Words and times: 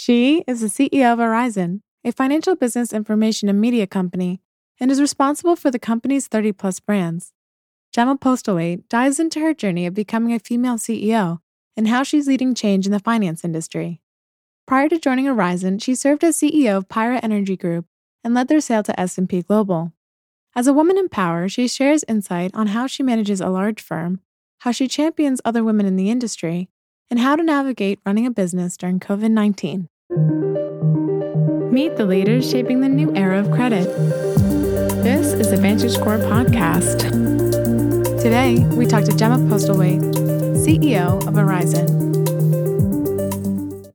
She 0.00 0.44
is 0.46 0.60
the 0.60 0.68
CEO 0.68 1.12
of 1.12 1.18
Arizent, 1.18 1.80
a 2.04 2.12
financial 2.12 2.54
business 2.54 2.92
information 2.92 3.48
and 3.48 3.60
media 3.60 3.84
company, 3.84 4.40
and 4.78 4.92
is 4.92 5.00
responsible 5.00 5.56
for 5.56 5.72
the 5.72 5.78
company's 5.80 6.28
30 6.28 6.52
plus 6.52 6.78
brands. 6.78 7.32
Gemma 7.92 8.16
Postlethwaite 8.16 8.88
dives 8.88 9.18
into 9.18 9.40
her 9.40 9.52
journey 9.52 9.86
of 9.86 9.94
becoming 9.94 10.32
a 10.32 10.38
female 10.38 10.76
CEO 10.76 11.40
and 11.76 11.88
how 11.88 12.04
she's 12.04 12.28
leading 12.28 12.54
change 12.54 12.86
in 12.86 12.92
the 12.92 13.00
finance 13.00 13.44
industry. 13.44 14.00
Prior 14.68 14.88
to 14.88 15.00
joining 15.00 15.26
Arizent, 15.26 15.82
she 15.82 15.96
served 15.96 16.22
as 16.22 16.38
CEO 16.38 16.76
of 16.76 16.88
PIRA 16.88 17.18
Energy 17.18 17.56
Group 17.56 17.86
and 18.22 18.34
led 18.34 18.46
their 18.46 18.60
sale 18.60 18.84
to 18.84 19.00
S&P 19.00 19.42
Global. 19.42 19.92
As 20.54 20.68
a 20.68 20.72
woman 20.72 20.96
in 20.96 21.08
power, 21.08 21.48
she 21.48 21.66
shares 21.66 22.04
insight 22.06 22.52
on 22.54 22.68
how 22.68 22.86
she 22.86 23.02
manages 23.02 23.40
a 23.40 23.48
large 23.48 23.82
firm, 23.82 24.20
how 24.58 24.70
she 24.70 24.86
champions 24.86 25.40
other 25.44 25.64
women 25.64 25.86
in 25.86 25.96
the 25.96 26.08
industry, 26.08 26.68
and 27.10 27.20
how 27.20 27.36
to 27.36 27.42
navigate 27.42 28.00
running 28.04 28.26
a 28.26 28.30
business 28.30 28.76
during 28.76 29.00
COVID 29.00 29.30
19. 29.30 29.88
Meet 31.72 31.96
the 31.96 32.06
leaders 32.06 32.48
shaping 32.50 32.80
the 32.80 32.88
new 32.88 33.14
era 33.14 33.38
of 33.38 33.50
credit. 33.50 33.84
This 35.02 35.32
is 35.32 35.50
the 35.50 35.56
VantageScore 35.56 36.20
podcast. 36.28 37.10
Today, 38.20 38.58
we 38.74 38.86
talk 38.86 39.04
to 39.04 39.16
Gemma 39.16 39.36
Postlethwaite, 39.36 40.02
CEO 40.56 41.26
of 41.26 41.34
Arizent. 41.34 41.88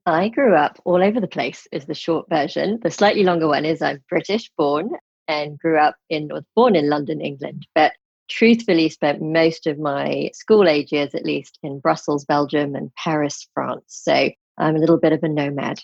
I 0.05 0.29
grew 0.29 0.55
up 0.55 0.79
all 0.85 1.03
over 1.03 1.19
the 1.19 1.27
place, 1.27 1.67
is 1.71 1.85
the 1.85 1.93
short 1.93 2.29
version. 2.29 2.79
The 2.81 2.91
slightly 2.91 3.23
longer 3.23 3.47
one 3.47 3.65
is 3.65 3.81
I'm 3.81 4.03
British 4.09 4.49
born 4.57 4.91
and 5.27 5.57
grew 5.57 5.77
up 5.77 5.95
in, 6.09 6.27
was 6.27 6.43
born 6.55 6.75
in 6.75 6.89
London, 6.89 7.21
England, 7.21 7.67
but 7.75 7.93
truthfully 8.33 8.89
spent 8.89 9.21
most 9.21 9.67
of 9.67 9.77
my 9.77 10.31
school 10.33 10.67
age 10.67 10.91
years, 10.91 11.13
at 11.13 11.23
least, 11.23 11.59
in 11.61 11.79
Brussels, 11.79 12.25
Belgium, 12.25 12.73
and 12.73 12.91
Paris, 12.95 13.47
France. 13.53 13.83
So 13.87 14.31
I'm 14.57 14.75
a 14.75 14.79
little 14.79 14.97
bit 14.97 15.13
of 15.13 15.21
a 15.21 15.29
nomad. 15.29 15.79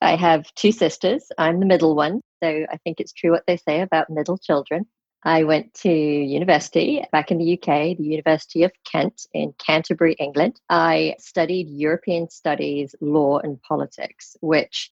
I 0.00 0.16
have 0.16 0.52
two 0.56 0.72
sisters. 0.72 1.28
I'm 1.38 1.60
the 1.60 1.66
middle 1.66 1.94
one. 1.94 2.22
So 2.42 2.66
I 2.68 2.76
think 2.78 2.98
it's 2.98 3.12
true 3.12 3.30
what 3.30 3.44
they 3.46 3.56
say 3.56 3.82
about 3.82 4.10
middle 4.10 4.36
children. 4.36 4.86
I 5.22 5.44
went 5.44 5.74
to 5.74 5.88
university 5.88 7.04
back 7.12 7.30
in 7.30 7.38
the 7.38 7.52
UK, 7.54 7.96
the 7.96 8.04
University 8.04 8.64
of 8.64 8.72
Kent 8.84 9.22
in 9.32 9.54
Canterbury, 9.64 10.14
England. 10.14 10.60
I 10.68 11.14
studied 11.20 11.68
European 11.68 12.28
studies, 12.30 12.96
law, 13.00 13.38
and 13.38 13.62
politics, 13.62 14.36
which 14.40 14.90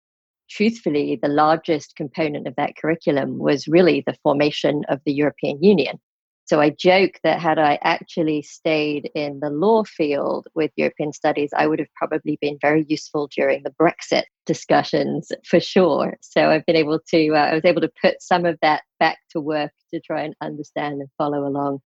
truthfully, 0.49 1.19
the 1.21 1.29
largest 1.29 1.97
component 1.97 2.47
of 2.47 2.55
that 2.55 2.77
curriculum 2.77 3.39
was 3.39 3.67
really 3.67 4.05
the 4.07 4.17
formation 4.23 4.85
of 4.89 5.01
the 5.05 5.13
European 5.13 5.61
Union. 5.63 5.99
So 6.47 6.61
I 6.61 6.71
joke 6.71 7.19
that 7.25 7.41
had 7.41 7.59
I 7.59 7.79
actually 7.83 8.43
stayed 8.43 9.11
in 9.15 9.41
the 9.41 9.49
law 9.49 9.83
field 9.85 10.47
with 10.55 10.71
European 10.77 11.13
studies, 11.13 11.51
I 11.57 11.67
would 11.67 11.79
have 11.79 11.93
probably 11.95 12.39
been 12.41 12.59
very 12.61 12.85
useful 12.87 13.29
during 13.35 13.63
the 13.63 13.75
Brexit 13.81 14.25
discussions 14.45 15.33
for 15.49 15.59
sure. 15.59 16.19
So 16.21 16.51
I've 16.51 16.67
been 16.67 16.77
able 16.77 17.01
to, 17.09 17.29
uh, 17.31 17.47
I 17.47 17.55
was 17.55 17.65
able 17.65 17.81
to 17.81 17.91
put 18.01 18.21
some 18.21 18.45
of 18.45 18.59
that 18.61 18.83
back 19.01 19.19
to 19.31 19.41
work 19.41 19.73
to 19.95 20.01
try 20.01 20.23
and 20.23 20.35
understand 20.43 21.01
and 21.01 21.09
follow 21.17 21.47
along 21.47 21.81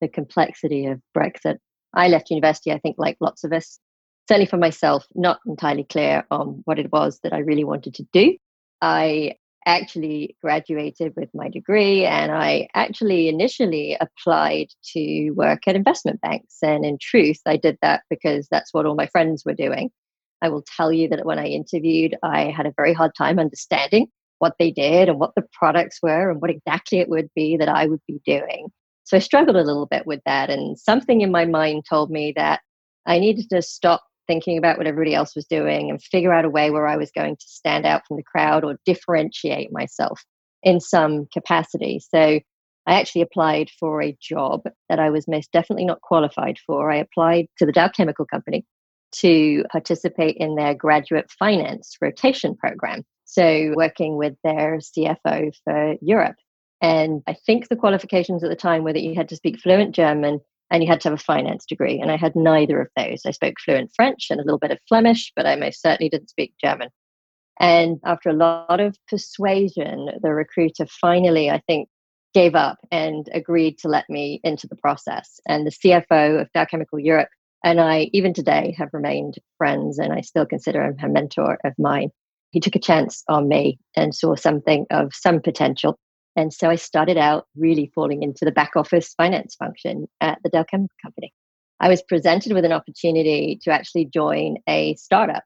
the 0.00 0.08
complexity 0.08 0.86
of 0.86 1.00
Brexit. 1.16 1.58
I 1.92 2.06
left 2.08 2.30
university, 2.30 2.70
I 2.70 2.78
think, 2.78 2.96
like 2.98 3.16
lots 3.20 3.42
of 3.42 3.52
us, 3.52 3.80
certainly 4.28 4.46
for 4.46 4.58
myself, 4.58 5.04
not 5.16 5.40
entirely 5.46 5.84
clear 5.84 6.24
on 6.30 6.62
what 6.64 6.78
it 6.78 6.92
was 6.92 7.18
that 7.24 7.32
I 7.32 7.38
really 7.38 7.64
wanted 7.64 7.94
to 7.94 8.06
do. 8.12 8.36
I 8.80 9.34
actually 9.66 10.36
graduated 10.42 11.12
with 11.16 11.28
my 11.34 11.48
degree 11.48 12.04
and 12.04 12.30
I 12.30 12.68
actually 12.74 13.28
initially 13.28 13.96
applied 14.00 14.68
to 14.94 15.30
work 15.30 15.62
at 15.66 15.74
investment 15.74 16.20
banks. 16.20 16.58
And 16.62 16.84
in 16.84 16.98
truth, 17.00 17.40
I 17.46 17.56
did 17.56 17.76
that 17.82 18.02
because 18.08 18.46
that's 18.50 18.72
what 18.72 18.86
all 18.86 18.94
my 18.94 19.08
friends 19.08 19.44
were 19.44 19.54
doing. 19.54 19.90
I 20.40 20.48
will 20.48 20.64
tell 20.76 20.92
you 20.92 21.08
that 21.08 21.24
when 21.26 21.38
I 21.38 21.46
interviewed, 21.46 22.16
I 22.22 22.52
had 22.56 22.66
a 22.66 22.74
very 22.76 22.92
hard 22.92 23.12
time 23.18 23.38
understanding 23.38 24.06
what 24.38 24.54
they 24.58 24.70
did 24.70 25.08
and 25.08 25.18
what 25.18 25.34
the 25.34 25.46
products 25.52 25.98
were 26.02 26.30
and 26.30 26.40
what 26.40 26.50
exactly 26.50 26.98
it 26.98 27.08
would 27.08 27.28
be 27.34 27.56
that 27.56 27.68
I 27.68 27.86
would 27.86 28.02
be 28.06 28.20
doing. 28.24 28.68
So 29.04 29.16
I 29.16 29.20
struggled 29.20 29.56
a 29.56 29.62
little 29.62 29.86
bit 29.86 30.06
with 30.06 30.20
that. 30.26 30.50
And 30.50 30.78
something 30.78 31.22
in 31.22 31.30
my 31.30 31.44
mind 31.44 31.84
told 31.88 32.10
me 32.10 32.32
that 32.36 32.60
I 33.06 33.18
needed 33.18 33.48
to 33.50 33.62
stop 33.62 34.04
thinking 34.26 34.58
about 34.58 34.78
what 34.78 34.86
everybody 34.86 35.14
else 35.14 35.34
was 35.34 35.46
doing 35.46 35.90
and 35.90 36.02
figure 36.02 36.32
out 36.32 36.44
a 36.44 36.50
way 36.50 36.70
where 36.70 36.86
I 36.86 36.96
was 36.96 37.10
going 37.10 37.36
to 37.36 37.46
stand 37.46 37.86
out 37.86 38.02
from 38.06 38.16
the 38.16 38.22
crowd 38.22 38.64
or 38.64 38.78
differentiate 38.84 39.72
myself 39.72 40.22
in 40.62 40.80
some 40.80 41.26
capacity. 41.32 42.00
So 42.00 42.40
I 42.86 43.00
actually 43.00 43.22
applied 43.22 43.70
for 43.80 44.02
a 44.02 44.16
job 44.20 44.62
that 44.88 44.98
I 44.98 45.10
was 45.10 45.26
most 45.26 45.50
definitely 45.52 45.84
not 45.84 46.00
qualified 46.02 46.58
for. 46.66 46.90
I 46.90 46.96
applied 46.96 47.46
to 47.58 47.66
the 47.66 47.72
Dow 47.72 47.88
Chemical 47.88 48.26
Company 48.26 48.64
to 49.12 49.64
participate 49.70 50.36
in 50.36 50.54
their 50.54 50.74
graduate 50.74 51.30
finance 51.38 51.96
rotation 52.00 52.56
program. 52.56 53.02
So, 53.24 53.72
working 53.74 54.16
with 54.16 54.34
their 54.44 54.78
CFO 54.78 55.52
for 55.64 55.96
Europe. 56.00 56.36
And 56.80 57.22
I 57.26 57.34
think 57.34 57.68
the 57.68 57.76
qualifications 57.76 58.44
at 58.44 58.50
the 58.50 58.56
time 58.56 58.84
were 58.84 58.92
that 58.92 59.02
you 59.02 59.14
had 59.14 59.28
to 59.30 59.36
speak 59.36 59.58
fluent 59.58 59.94
German 59.94 60.40
and 60.70 60.82
you 60.82 60.88
had 60.88 61.00
to 61.02 61.10
have 61.10 61.18
a 61.18 61.22
finance 61.22 61.64
degree. 61.66 62.00
And 62.00 62.10
I 62.10 62.16
had 62.16 62.34
neither 62.34 62.80
of 62.80 62.88
those. 62.96 63.22
I 63.24 63.30
spoke 63.30 63.54
fluent 63.64 63.90
French 63.94 64.28
and 64.30 64.40
a 64.40 64.44
little 64.44 64.58
bit 64.58 64.70
of 64.70 64.78
Flemish, 64.88 65.32
but 65.36 65.46
I 65.46 65.56
most 65.56 65.80
certainly 65.80 66.08
didn't 66.08 66.30
speak 66.30 66.54
German. 66.62 66.88
And 67.58 67.98
after 68.04 68.28
a 68.28 68.34
lot 68.34 68.80
of 68.80 68.96
persuasion, 69.08 70.10
the 70.22 70.34
recruiter 70.34 70.86
finally, 71.00 71.50
I 71.50 71.62
think, 71.66 71.88
gave 72.34 72.54
up 72.54 72.78
and 72.90 73.28
agreed 73.32 73.78
to 73.78 73.88
let 73.88 74.04
me 74.10 74.40
into 74.44 74.66
the 74.66 74.76
process. 74.76 75.40
And 75.48 75.66
the 75.66 75.70
CFO 75.70 76.40
of 76.40 76.52
Dow 76.52 76.66
Chemical 76.66 76.98
Europe 76.98 77.30
and 77.64 77.80
I, 77.80 78.10
even 78.12 78.34
today, 78.34 78.74
have 78.76 78.90
remained 78.92 79.36
friends, 79.56 79.98
and 79.98 80.12
I 80.12 80.20
still 80.20 80.44
consider 80.44 80.82
him 80.82 80.96
a 81.02 81.08
mentor 81.08 81.58
of 81.64 81.72
mine. 81.78 82.10
He 82.50 82.60
took 82.60 82.76
a 82.76 82.80
chance 82.80 83.24
on 83.28 83.48
me 83.48 83.78
and 83.96 84.14
saw 84.14 84.34
something 84.34 84.86
of 84.90 85.12
some 85.14 85.40
potential 85.40 85.98
and 86.36 86.52
so 86.52 86.68
I 86.68 86.76
started 86.76 87.16
out 87.16 87.46
really 87.56 87.90
falling 87.94 88.22
into 88.22 88.44
the 88.44 88.52
back 88.52 88.72
office 88.76 89.14
finance 89.14 89.54
function 89.54 90.06
at 90.20 90.38
the 90.42 90.50
Dow 90.50 90.64
Chemical 90.64 90.94
Company. 91.02 91.32
I 91.80 91.88
was 91.88 92.02
presented 92.02 92.52
with 92.52 92.64
an 92.64 92.72
opportunity 92.72 93.58
to 93.62 93.70
actually 93.70 94.06
join 94.06 94.56
a 94.68 94.94
startup. 94.96 95.42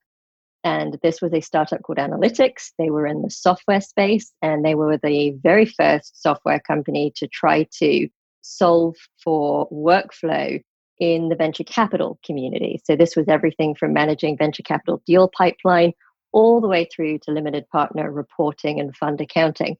And 0.62 0.98
this 1.02 1.22
was 1.22 1.32
a 1.32 1.40
startup 1.40 1.82
called 1.82 1.98
Analytics. 1.98 2.72
They 2.78 2.90
were 2.90 3.06
in 3.06 3.22
the 3.22 3.30
software 3.30 3.80
space 3.80 4.32
and 4.42 4.64
they 4.64 4.74
were 4.74 4.98
the 4.98 5.30
very 5.42 5.64
first 5.64 6.20
software 6.20 6.60
company 6.60 7.12
to 7.16 7.26
try 7.28 7.66
to 7.78 8.08
solve 8.42 8.96
for 9.22 9.68
workflow 9.70 10.60
in 10.98 11.28
the 11.30 11.36
venture 11.36 11.64
capital 11.64 12.18
community. 12.24 12.80
So 12.84 12.94
this 12.94 13.16
was 13.16 13.26
everything 13.28 13.74
from 13.74 13.94
managing 13.94 14.36
venture 14.36 14.62
capital 14.62 15.02
deal 15.06 15.30
pipeline 15.34 15.94
all 16.32 16.60
the 16.60 16.68
way 16.68 16.88
through 16.94 17.18
to 17.20 17.32
limited 17.32 17.68
partner 17.70 18.10
reporting 18.10 18.78
and 18.78 18.94
fund 18.94 19.20
accounting. 19.20 19.76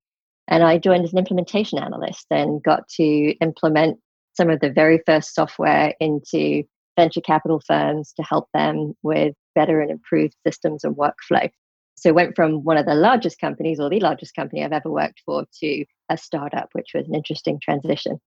And 0.50 0.64
I 0.64 0.78
joined 0.78 1.04
as 1.04 1.12
an 1.12 1.18
implementation 1.18 1.78
analyst 1.78 2.26
and 2.30 2.62
got 2.62 2.88
to 2.96 3.04
implement 3.40 3.98
some 4.34 4.50
of 4.50 4.60
the 4.60 4.70
very 4.70 5.00
first 5.06 5.34
software 5.34 5.94
into 6.00 6.64
venture 6.96 7.20
capital 7.20 7.62
firms 7.66 8.12
to 8.14 8.22
help 8.22 8.48
them 8.52 8.94
with 9.02 9.34
better 9.54 9.80
and 9.80 9.90
improved 9.90 10.34
systems 10.46 10.84
and 10.84 10.96
workflow. 10.96 11.48
So 11.94 12.12
went 12.12 12.34
from 12.34 12.64
one 12.64 12.76
of 12.76 12.86
the 12.86 12.94
largest 12.94 13.38
companies 13.38 13.78
or 13.78 13.90
the 13.90 14.00
largest 14.00 14.34
company 14.34 14.64
I've 14.64 14.72
ever 14.72 14.90
worked 14.90 15.22
for 15.24 15.44
to 15.60 15.84
a 16.08 16.16
startup, 16.16 16.70
which 16.72 16.90
was 16.94 17.06
an 17.06 17.14
interesting 17.14 17.60
transition. 17.62 18.20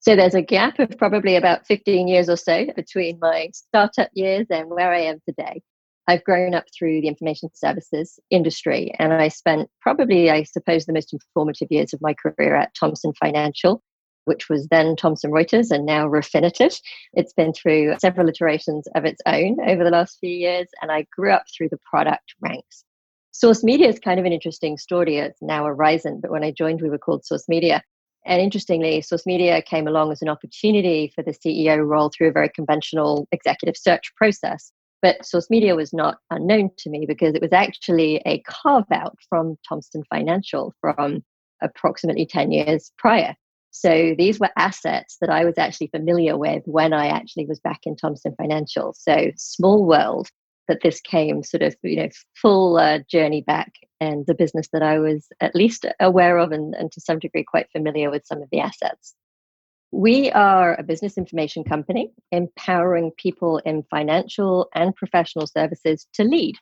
So 0.00 0.16
there's 0.16 0.34
a 0.34 0.42
gap 0.42 0.78
of 0.78 0.96
probably 0.96 1.36
about 1.36 1.66
15 1.66 2.08
years 2.08 2.28
or 2.28 2.36
so 2.36 2.66
between 2.74 3.18
my 3.20 3.50
startup 3.52 4.10
years 4.14 4.46
and 4.50 4.70
where 4.70 4.92
I 4.92 5.00
am 5.00 5.20
today. 5.28 5.62
I've 6.08 6.24
grown 6.24 6.54
up 6.54 6.64
through 6.76 7.02
the 7.02 7.06
information 7.06 7.50
services 7.52 8.18
industry, 8.30 8.94
and 8.98 9.12
I 9.12 9.28
spent 9.28 9.68
probably, 9.82 10.30
I 10.30 10.44
suppose, 10.44 10.86
the 10.86 10.94
most 10.94 11.12
informative 11.12 11.68
years 11.70 11.92
of 11.92 12.00
my 12.00 12.14
career 12.14 12.56
at 12.56 12.74
Thomson 12.74 13.12
Financial, 13.12 13.82
which 14.24 14.48
was 14.48 14.66
then 14.68 14.96
Thomson 14.96 15.30
Reuters 15.30 15.70
and 15.70 15.84
now 15.84 16.08
Refinitiv. 16.08 16.80
It's 17.12 17.34
been 17.34 17.52
through 17.52 17.96
several 18.00 18.26
iterations 18.26 18.88
of 18.94 19.04
its 19.04 19.20
own 19.26 19.58
over 19.68 19.84
the 19.84 19.90
last 19.90 20.16
few 20.18 20.30
years, 20.30 20.66
and 20.80 20.90
I 20.90 21.06
grew 21.14 21.30
up 21.30 21.44
through 21.54 21.68
the 21.68 21.78
product 21.90 22.34
ranks. 22.40 22.84
Source 23.32 23.62
Media 23.62 23.88
is 23.88 23.98
kind 23.98 24.18
of 24.18 24.24
an 24.24 24.32
interesting 24.32 24.78
story. 24.78 25.18
It's 25.18 25.42
now 25.42 25.64
Arizent, 25.64 26.22
but 26.22 26.30
when 26.30 26.42
I 26.42 26.52
joined, 26.52 26.80
we 26.80 26.88
were 26.88 26.96
called 26.96 27.26
Source 27.26 27.50
Media. 27.50 27.82
And 28.24 28.40
interestingly, 28.40 29.02
Source 29.02 29.26
Media 29.26 29.60
came 29.60 29.86
along 29.86 30.12
as 30.12 30.22
an 30.22 30.30
opportunity 30.30 31.12
for 31.14 31.22
the 31.22 31.32
CEO 31.32 31.86
role 31.86 32.10
through 32.16 32.28
a 32.28 32.32
very 32.32 32.48
conventional 32.48 33.28
executive 33.30 33.76
search 33.76 34.10
process. 34.16 34.72
But 35.00 35.24
Source 35.24 35.48
Media 35.48 35.76
was 35.76 35.92
not 35.92 36.18
unknown 36.30 36.70
to 36.78 36.90
me 36.90 37.06
because 37.06 37.34
it 37.34 37.42
was 37.42 37.52
actually 37.52 38.20
a 38.26 38.40
carve 38.40 38.90
out 38.92 39.16
from 39.28 39.56
Thomson 39.68 40.02
Financial 40.10 40.74
from 40.80 41.22
approximately 41.62 42.26
10 42.26 42.50
years 42.50 42.92
prior. 42.98 43.34
So 43.70 44.14
these 44.16 44.40
were 44.40 44.50
assets 44.56 45.18
that 45.20 45.30
I 45.30 45.44
was 45.44 45.58
actually 45.58 45.88
familiar 45.88 46.36
with 46.36 46.62
when 46.66 46.92
I 46.92 47.08
actually 47.08 47.46
was 47.46 47.60
back 47.60 47.80
in 47.84 47.96
Thomson 47.96 48.34
Financial. 48.36 48.94
So 48.98 49.30
small 49.36 49.84
world 49.84 50.28
that 50.68 50.82
this 50.82 51.00
came 51.00 51.42
sort 51.42 51.62
of, 51.62 51.76
you 51.82 51.96
know, 51.96 52.08
full 52.34 52.76
uh, 52.76 53.00
journey 53.10 53.42
back 53.42 53.72
and 54.00 54.26
the 54.26 54.34
business 54.34 54.68
that 54.72 54.82
I 54.82 54.98
was 54.98 55.26
at 55.40 55.54
least 55.54 55.86
aware 56.00 56.38
of 56.38 56.52
and, 56.52 56.74
and 56.74 56.92
to 56.92 57.00
some 57.00 57.18
degree 57.18 57.44
quite 57.44 57.70
familiar 57.72 58.10
with 58.10 58.26
some 58.26 58.42
of 58.42 58.48
the 58.50 58.60
assets. 58.60 59.14
We 59.90 60.30
are 60.32 60.74
a 60.78 60.82
business 60.82 61.16
information 61.16 61.64
company 61.64 62.12
empowering 62.30 63.10
people 63.16 63.58
in 63.58 63.84
financial 63.90 64.68
and 64.74 64.94
professional 64.94 65.46
services 65.46 66.06
to 66.14 66.24
lead. 66.24 66.56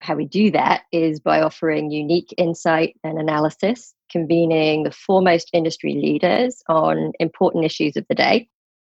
How 0.00 0.14
we 0.14 0.26
do 0.26 0.52
that 0.52 0.82
is 0.92 1.18
by 1.18 1.40
offering 1.40 1.90
unique 1.90 2.32
insight 2.38 2.94
and 3.02 3.18
analysis, 3.18 3.94
convening 4.12 4.84
the 4.84 4.92
foremost 4.92 5.50
industry 5.52 5.94
leaders 5.94 6.62
on 6.68 7.12
important 7.18 7.64
issues 7.64 7.96
of 7.96 8.06
the 8.08 8.14
day, 8.14 8.48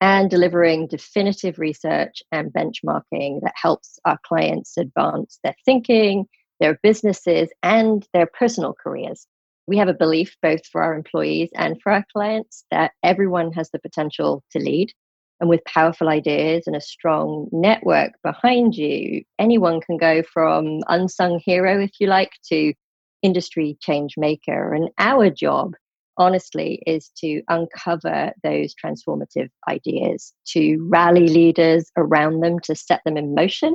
and 0.00 0.28
delivering 0.28 0.88
definitive 0.88 1.60
research 1.60 2.20
and 2.32 2.52
benchmarking 2.52 3.42
that 3.42 3.54
helps 3.54 4.00
our 4.04 4.18
clients 4.24 4.76
advance 4.76 5.38
their 5.44 5.54
thinking, 5.64 6.26
their 6.58 6.80
businesses, 6.82 7.48
and 7.62 8.08
their 8.12 8.26
personal 8.26 8.74
careers. 8.74 9.28
We 9.68 9.76
have 9.76 9.88
a 9.88 9.94
belief, 9.94 10.34
both 10.40 10.66
for 10.66 10.82
our 10.82 10.94
employees 10.94 11.50
and 11.54 11.80
for 11.82 11.92
our 11.92 12.04
clients, 12.10 12.64
that 12.70 12.92
everyone 13.02 13.52
has 13.52 13.70
the 13.70 13.78
potential 13.78 14.42
to 14.52 14.58
lead. 14.58 14.90
And 15.40 15.50
with 15.50 15.62
powerful 15.66 16.08
ideas 16.08 16.64
and 16.66 16.74
a 16.74 16.80
strong 16.80 17.48
network 17.52 18.12
behind 18.24 18.74
you, 18.74 19.22
anyone 19.38 19.82
can 19.82 19.98
go 19.98 20.22
from 20.32 20.80
unsung 20.88 21.40
hero, 21.44 21.78
if 21.80 21.90
you 22.00 22.06
like, 22.06 22.30
to 22.50 22.72
industry 23.20 23.76
change 23.82 24.14
maker. 24.16 24.72
And 24.72 24.88
our 24.98 25.28
job 25.28 25.74
honestly 26.16 26.82
is 26.86 27.10
to 27.18 27.42
uncover 27.48 28.32
those 28.42 28.74
transformative 28.82 29.50
ideas, 29.68 30.32
to 30.54 30.78
rally 30.90 31.28
leaders 31.28 31.90
around 31.98 32.40
them, 32.40 32.58
to 32.60 32.74
set 32.74 33.02
them 33.04 33.18
in 33.18 33.34
motion, 33.34 33.74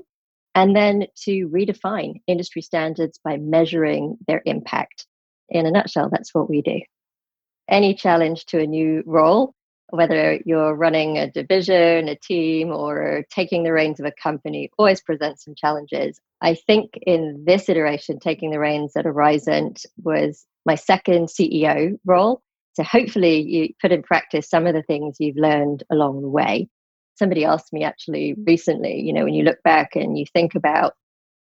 and 0.56 0.75
then 0.75 1.06
to 1.25 1.48
redefine 1.50 2.16
industry 2.25 2.63
standards 2.63 3.19
by 3.24 3.38
measuring 3.38 4.18
their 4.28 4.42
impact. 4.45 5.06
In 5.50 5.66
a 5.66 5.72
nutshell, 5.72 6.10
that's 6.10 6.34
what 6.34 6.50
we 6.50 6.62
do. 6.62 6.80
Any 7.69 7.94
challenge 7.95 8.45
to 8.48 8.60
a 8.60 8.68
new 8.68 9.04
role, 9.06 9.54
whether 9.90 10.40
you're 10.45 10.75
running 10.75 11.18
a 11.18 11.30
division, 11.30 12.10
a 12.10 12.16
team, 12.16 12.69
or 12.69 13.24
taking 13.30 13.63
the 13.63 13.72
reins 13.72 14.00
of 14.00 14.06
a 14.06 14.12
company, 14.12 14.69
always 14.78 15.01
presents 15.01 15.45
some 15.45 15.56
challenges. 15.56 16.19
I 16.42 16.56
think 16.56 16.92
in 17.06 17.44
this 17.45 17.69
iteration, 17.69 18.19
taking 18.19 18.51
the 18.51 18.60
reins 18.60 18.94
at 18.98 19.06
Arizent 19.06 19.86
was 20.04 20.45
my 20.66 20.75
second 20.75 21.28
CEO 21.28 21.98
role. 22.06 22.42
So 22.74 22.84
hopefully 22.84 23.42
you 23.42 23.69
put 23.81 23.92
in 23.92 24.01
practice 24.01 24.50
some 24.50 24.66
of 24.66 24.74
the 24.74 24.81
things 24.81 25.18
you've 25.19 25.38
learned 25.38 25.84
along 25.92 26.22
the 26.22 26.30
way. 26.30 26.69
Somebody 27.16 27.45
asked 27.45 27.72
me 27.72 27.84
actually 27.84 28.36
recently, 28.48 29.00
you 29.00 29.13
know, 29.13 29.24
when 29.25 29.36
you 29.36 29.44
look 29.44 29.62
back 29.63 29.95
and 29.95 30.18
you 30.18 30.25
think 30.34 30.56
about 30.56 30.94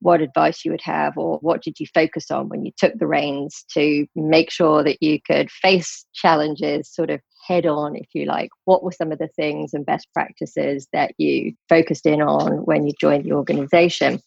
what 0.05 0.21
advice 0.21 0.65
you 0.65 0.71
would 0.71 0.83
have 0.83 1.17
or 1.17 1.39
what 1.39 1.63
did 1.63 1.81
you 1.81 1.87
focus 1.95 2.31
on 2.31 2.49
when 2.49 2.65
you 2.65 2.73
took 2.77 2.93
the 2.99 3.07
reins 3.07 3.65
to 3.73 4.07
make 4.15 4.51
sure 4.51 4.85
that 4.85 5.03
you 5.03 5.19
could 5.21 5.51
face 5.51 6.05
challenges 6.15 6.93
sort 6.93 7.11
of 7.11 7.21
head 7.47 7.67
on 7.67 7.97
if 7.97 8.07
you 8.15 8.25
like 8.25 8.51
what 8.65 8.83
were 8.83 8.93
some 8.93 9.13
of 9.13 9.19
the 9.19 9.29
things 9.29 9.75
and 9.75 9.87
best 9.87 10.07
practices 10.13 10.87
that 10.93 11.13
you 11.19 11.53
focused 11.69 12.07
in 12.07 12.21
on 12.23 12.59
when 12.65 12.87
you 12.87 12.93
joined 13.01 13.25
the 13.25 13.33
organization 13.33 14.21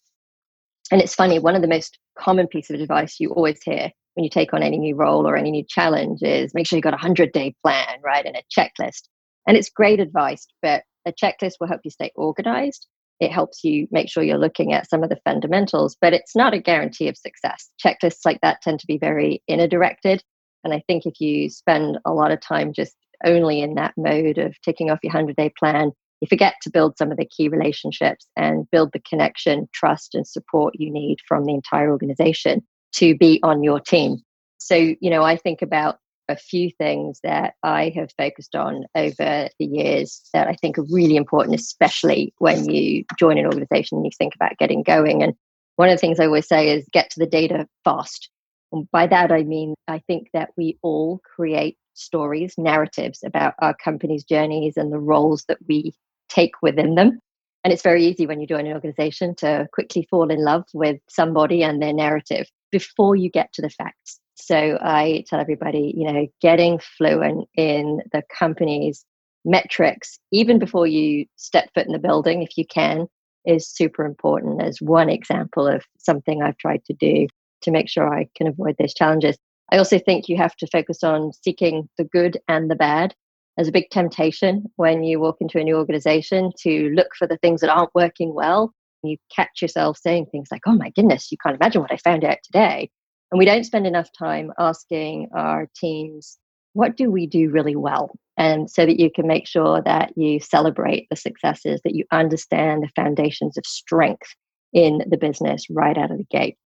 and 0.91 1.01
it's 1.01 1.15
funny 1.15 1.39
one 1.39 1.55
of 1.55 1.61
the 1.61 1.67
most 1.67 1.97
common 2.17 2.47
piece 2.47 2.69
of 2.69 2.79
advice 2.79 3.19
you 3.19 3.31
always 3.31 3.61
hear 3.63 3.91
when 4.17 4.23
you 4.23 4.31
take 4.31 4.51
on 4.51 4.63
any 4.63 4.79
new 4.79 4.95
role 4.95 5.27
or 5.27 5.37
any 5.37 5.51
new 5.51 5.63
challenge 5.69 6.23
is 6.23 6.55
make 6.55 6.65
sure 6.65 6.75
you've 6.75 6.83
got 6.83 6.93
a 6.93 6.97
100 6.97 7.31
day 7.33 7.53
plan, 7.61 7.99
right? 8.03 8.25
And 8.25 8.35
a 8.35 8.41
checklist. 8.51 9.03
And 9.47 9.55
it's 9.55 9.69
great 9.69 9.99
advice, 9.99 10.47
but 10.63 10.81
a 11.05 11.13
checklist 11.13 11.53
will 11.59 11.67
help 11.67 11.81
you 11.83 11.91
stay 11.91 12.11
organized. 12.15 12.87
It 13.19 13.31
helps 13.31 13.63
you 13.63 13.87
make 13.91 14.09
sure 14.09 14.23
you're 14.23 14.37
looking 14.37 14.73
at 14.73 14.89
some 14.89 15.03
of 15.03 15.09
the 15.09 15.19
fundamentals, 15.25 15.97
but 15.99 16.13
it's 16.13 16.35
not 16.35 16.53
a 16.53 16.59
guarantee 16.59 17.07
of 17.07 17.17
success. 17.17 17.69
Checklists 17.83 18.25
like 18.25 18.39
that 18.41 18.61
tend 18.61 18.79
to 18.79 18.87
be 18.87 18.97
very 18.97 19.41
inner 19.47 19.67
directed. 19.67 20.23
And 20.63 20.73
I 20.73 20.81
think 20.87 21.05
if 21.05 21.19
you 21.19 21.49
spend 21.49 21.99
a 22.05 22.13
lot 22.13 22.31
of 22.31 22.41
time 22.41 22.73
just 22.73 22.95
only 23.25 23.61
in 23.61 23.75
that 23.75 23.93
mode 23.97 24.37
of 24.37 24.55
ticking 24.61 24.91
off 24.91 24.99
your 25.01 25.13
100 25.13 25.35
day 25.35 25.51
plan, 25.57 25.91
you 26.21 26.27
forget 26.27 26.55
to 26.63 26.69
build 26.69 26.97
some 26.97 27.11
of 27.11 27.17
the 27.17 27.25
key 27.27 27.47
relationships 27.47 28.27
and 28.35 28.69
build 28.71 28.91
the 28.93 29.01
connection, 29.07 29.67
trust, 29.73 30.15
and 30.15 30.27
support 30.27 30.73
you 30.77 30.91
need 30.91 31.17
from 31.27 31.45
the 31.45 31.53
entire 31.53 31.91
organization 31.91 32.61
to 32.93 33.15
be 33.15 33.39
on 33.43 33.63
your 33.63 33.79
team. 33.79 34.17
So, 34.57 34.75
you 34.75 35.09
know, 35.09 35.23
I 35.23 35.37
think 35.37 35.61
about 35.61 35.97
a 36.29 36.35
few 36.35 36.69
things 36.71 37.19
that 37.23 37.55
I 37.63 37.91
have 37.95 38.11
focused 38.17 38.55
on 38.55 38.85
over 38.95 39.49
the 39.59 39.65
years 39.65 40.29
that 40.33 40.47
I 40.47 40.53
think 40.53 40.77
are 40.77 40.85
really 40.91 41.15
important, 41.15 41.59
especially 41.59 42.33
when 42.37 42.69
you 42.69 43.05
join 43.17 43.37
an 43.37 43.45
organization 43.45 43.97
and 43.97 44.05
you 44.05 44.11
think 44.17 44.35
about 44.35 44.57
getting 44.57 44.83
going. 44.83 45.23
And 45.23 45.33
one 45.77 45.89
of 45.89 45.93
the 45.93 45.99
things 45.99 46.19
I 46.19 46.25
always 46.25 46.47
say 46.47 46.69
is 46.69 46.85
get 46.91 47.09
to 47.11 47.19
the 47.19 47.27
data 47.27 47.67
fast. 47.83 48.29
And 48.71 48.89
by 48.91 49.07
that, 49.07 49.31
I 49.31 49.43
mean, 49.43 49.75
I 49.87 49.99
think 49.99 50.29
that 50.33 50.49
we 50.57 50.77
all 50.81 51.21
create 51.35 51.77
stories, 51.93 52.55
narratives 52.57 53.23
about 53.25 53.53
our 53.59 53.73
company's 53.73 54.23
journeys 54.23 54.77
and 54.77 54.91
the 54.91 54.99
roles 54.99 55.45
that 55.47 55.59
we 55.67 55.93
take 56.29 56.61
within 56.61 56.95
them. 56.95 57.19
And 57.63 57.73
it's 57.73 57.83
very 57.83 58.05
easy 58.05 58.27
when 58.27 58.39
you 58.39 58.47
join 58.47 58.67
an 58.67 58.73
organization 58.73 59.35
to 59.35 59.67
quickly 59.73 60.07
fall 60.09 60.29
in 60.29 60.43
love 60.43 60.63
with 60.73 60.99
somebody 61.09 61.63
and 61.63 61.81
their 61.81 61.93
narrative 61.93 62.47
before 62.71 63.15
you 63.15 63.29
get 63.29 63.51
to 63.53 63.61
the 63.61 63.69
facts. 63.69 64.19
So 64.35 64.77
I 64.81 65.23
tell 65.27 65.39
everybody, 65.39 65.93
you 65.95 66.11
know, 66.11 66.27
getting 66.41 66.79
fluent 66.79 67.47
in 67.55 68.01
the 68.11 68.23
company's 68.37 69.03
metrics, 69.45 70.19
even 70.31 70.59
before 70.59 70.87
you 70.87 71.25
step 71.37 71.69
foot 71.73 71.87
in 71.87 71.93
the 71.93 71.99
building, 71.99 72.43
if 72.43 72.57
you 72.57 72.65
can, 72.65 73.07
is 73.45 73.67
super 73.67 74.05
important 74.05 74.61
as 74.61 74.81
one 74.81 75.09
example 75.09 75.67
of 75.67 75.83
something 75.97 76.41
I've 76.41 76.57
tried 76.57 76.83
to 76.85 76.93
do 76.93 77.27
to 77.61 77.71
make 77.71 77.89
sure 77.89 78.13
I 78.13 78.27
can 78.35 78.47
avoid 78.47 78.75
those 78.77 78.93
challenges. 78.93 79.37
I 79.71 79.77
also 79.77 79.97
think 79.99 80.29
you 80.29 80.37
have 80.37 80.55
to 80.57 80.67
focus 80.67 81.03
on 81.03 81.31
seeking 81.43 81.89
the 81.97 82.03
good 82.03 82.37
and 82.47 82.69
the 82.69 82.75
bad. 82.75 83.15
There's 83.55 83.67
a 83.67 83.73
big 83.73 83.89
temptation 83.89 84.65
when 84.75 85.03
you 85.03 85.19
walk 85.19 85.37
into 85.39 85.59
a 85.59 85.63
new 85.63 85.77
organization 85.77 86.51
to 86.59 86.89
look 86.93 87.07
for 87.17 87.25
the 87.25 87.37
things 87.37 87.61
that 87.61 87.69
aren't 87.69 87.95
working 87.95 88.33
well 88.33 88.71
you 89.03 89.17
catch 89.35 89.61
yourself 89.61 89.97
saying 89.97 90.27
things 90.27 90.49
like, 90.51 90.61
oh 90.65 90.73
my 90.73 90.89
goodness, 90.91 91.31
you 91.31 91.37
can't 91.41 91.55
imagine 91.55 91.81
what 91.81 91.91
I 91.91 91.97
found 91.97 92.23
out 92.23 92.37
today. 92.43 92.89
And 93.31 93.39
we 93.39 93.45
don't 93.45 93.65
spend 93.65 93.85
enough 93.85 94.09
time 94.17 94.51
asking 94.57 95.29
our 95.35 95.67
teams, 95.75 96.37
what 96.73 96.95
do 96.95 97.11
we 97.11 97.27
do 97.27 97.49
really 97.49 97.75
well? 97.75 98.11
And 98.37 98.69
so 98.69 98.85
that 98.85 98.99
you 98.99 99.09
can 99.11 99.27
make 99.27 99.47
sure 99.47 99.81
that 99.81 100.13
you 100.15 100.39
celebrate 100.39 101.07
the 101.09 101.15
successes, 101.15 101.81
that 101.83 101.95
you 101.95 102.05
understand 102.11 102.83
the 102.83 102.89
foundations 102.95 103.57
of 103.57 103.65
strength 103.65 104.35
in 104.73 105.01
the 105.09 105.17
business 105.17 105.65
right 105.69 105.97
out 105.97 106.11
of 106.11 106.17
the 106.17 106.27
gate. 106.29 106.57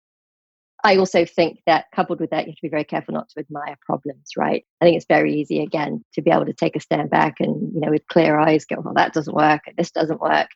I 0.83 0.97
also 0.97 1.25
think 1.25 1.61
that 1.67 1.87
coupled 1.95 2.21
with 2.21 2.31
that, 2.31 2.47
you 2.47 2.53
have 2.53 2.57
to 2.57 2.63
be 2.63 2.71
very 2.71 2.85
careful 2.85 3.15
not 3.15 3.29
to 3.31 3.41
admire 3.41 3.77
problems, 3.85 4.31
right? 4.37 4.65
I 4.81 4.85
think 4.85 4.97
it's 4.97 5.07
very 5.07 5.35
easy, 5.39 5.61
again, 5.63 6.03
to 6.15 6.23
be 6.23 6.31
able 6.31 6.47
to 6.47 6.55
take 6.55 6.75
a 6.75 6.81
stand 6.81 7.11
back 7.11 7.37
and, 7.39 7.73
you 7.75 7.81
know, 7.81 7.91
with 7.91 8.07
clear 8.09 8.39
eyes 8.39 8.65
go, 8.65 8.81
well, 8.81 8.95
that 8.95 9.13
doesn't 9.13 9.35
work, 9.35 9.61
this 9.77 9.91
doesn't 9.91 10.21
work. 10.21 10.49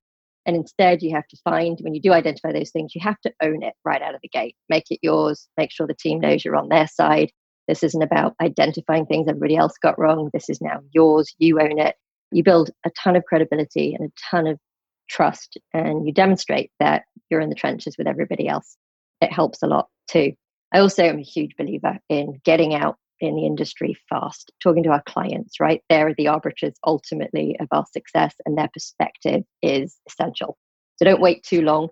And 0.47 0.57
instead, 0.57 1.03
you 1.03 1.15
have 1.15 1.27
to 1.29 1.37
find, 1.45 1.79
when 1.81 1.95
you 1.95 2.01
do 2.01 2.13
identify 2.13 2.53
those 2.53 2.71
things, 2.71 2.95
you 2.95 3.01
have 3.03 3.21
to 3.23 3.33
own 3.43 3.63
it 3.63 3.75
right 3.85 4.03
out 4.03 4.15
of 4.15 4.21
the 4.23 4.29
gate. 4.29 4.57
Make 4.69 4.85
it 4.91 4.99
yours. 5.03 5.49
Make 5.57 5.73
sure 5.73 5.87
the 5.87 5.95
team 5.95 6.21
knows 6.21 6.45
you're 6.45 6.57
on 6.57 6.69
their 6.69 6.87
side. 6.87 7.31
This 7.67 7.83
isn't 7.83 8.03
about 8.03 8.35
identifying 8.43 9.07
things 9.07 9.27
everybody 9.27 9.57
else 9.57 9.73
got 9.83 9.99
wrong. 9.99 10.31
This 10.33 10.51
is 10.51 10.61
now 10.61 10.81
yours. 10.93 11.35
You 11.39 11.61
own 11.61 11.79
it. 11.79 11.97
You 12.31 12.43
build 12.43 12.71
a 12.85 12.91
ton 12.91 13.17
of 13.17 13.25
credibility 13.25 13.95
and 13.95 14.09
a 14.09 14.13
ton 14.31 14.47
of 14.47 14.59
trust, 15.09 15.57
and 15.73 16.07
you 16.07 16.13
demonstrate 16.13 16.71
that 16.81 17.05
you're 17.31 17.41
in 17.41 17.49
the 17.49 17.55
trenches 17.55 17.97
with 17.97 18.07
everybody 18.07 18.49
else. 18.49 18.77
It 19.21 19.33
helps 19.33 19.63
a 19.63 19.67
lot 19.67 19.89
too. 20.11 20.33
I 20.73 20.81
also 20.81 21.05
am 21.05 21.19
a 21.19 21.23
huge 21.23 21.57
believer 21.57 21.99
in 22.09 22.41
getting 22.45 22.75
out 22.75 22.97
in 23.21 23.37
the 23.37 23.47
industry 23.47 23.97
fast, 24.09 24.53
talking 24.63 24.83
to 24.85 24.91
our 24.91 25.03
clients, 25.07 25.61
right? 25.61 25.83
They're 25.89 26.15
the 26.17 26.29
arbiters 26.29 26.75
ultimately 26.87 27.57
of 27.61 27.69
our 27.71 27.85
success, 27.93 28.35
and 28.45 28.57
their 28.57 28.71
perspective 28.73 29.43
is 29.63 29.97
essential. 30.09 30.59
So 30.97 31.05
don't 31.05 31.21
wait 31.21 31.43
too 31.43 31.63
long. 31.63 31.89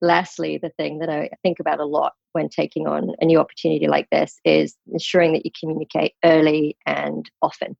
Lastly, 0.00 0.58
the 0.60 0.70
thing 0.70 0.98
that 0.98 1.08
I 1.08 1.30
think 1.42 1.60
about 1.60 1.80
a 1.80 1.84
lot 1.84 2.12
when 2.32 2.48
taking 2.48 2.86
on 2.86 3.12
a 3.20 3.24
new 3.24 3.38
opportunity 3.38 3.86
like 3.86 4.08
this 4.10 4.38
is 4.44 4.76
ensuring 4.92 5.32
that 5.32 5.44
you 5.46 5.52
communicate 5.58 6.12
early 6.24 6.76
and 6.84 7.30
often 7.40 7.76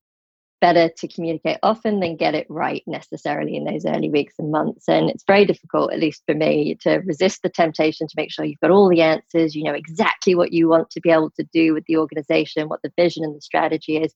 better 0.64 0.88
to 0.96 1.06
communicate 1.08 1.58
often 1.62 2.00
than 2.00 2.16
get 2.16 2.34
it 2.34 2.46
right 2.48 2.82
necessarily 2.86 3.54
in 3.54 3.64
those 3.64 3.84
early 3.84 4.08
weeks 4.08 4.32
and 4.38 4.50
months. 4.50 4.88
And 4.88 5.10
it's 5.10 5.22
very 5.26 5.44
difficult, 5.44 5.92
at 5.92 6.00
least 6.00 6.22
for 6.24 6.34
me, 6.34 6.74
to 6.80 7.02
resist 7.04 7.42
the 7.42 7.50
temptation 7.50 8.06
to 8.06 8.14
make 8.16 8.32
sure 8.32 8.46
you've 8.46 8.60
got 8.60 8.70
all 8.70 8.88
the 8.88 9.02
answers, 9.02 9.54
you 9.54 9.62
know 9.62 9.74
exactly 9.74 10.34
what 10.34 10.54
you 10.54 10.66
want 10.66 10.88
to 10.92 11.02
be 11.02 11.10
able 11.10 11.30
to 11.38 11.46
do 11.52 11.74
with 11.74 11.84
the 11.84 11.98
organization, 11.98 12.70
what 12.70 12.80
the 12.82 12.90
vision 12.96 13.24
and 13.24 13.36
the 13.36 13.42
strategy 13.42 13.98
is. 13.98 14.14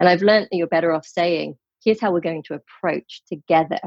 And 0.00 0.08
I've 0.08 0.20
learned 0.20 0.48
that 0.50 0.56
you're 0.56 0.66
better 0.66 0.92
off 0.92 1.06
saying, 1.06 1.54
here's 1.84 2.00
how 2.00 2.10
we're 2.10 2.18
going 2.18 2.42
to 2.48 2.60
approach 2.60 3.22
together, 3.28 3.78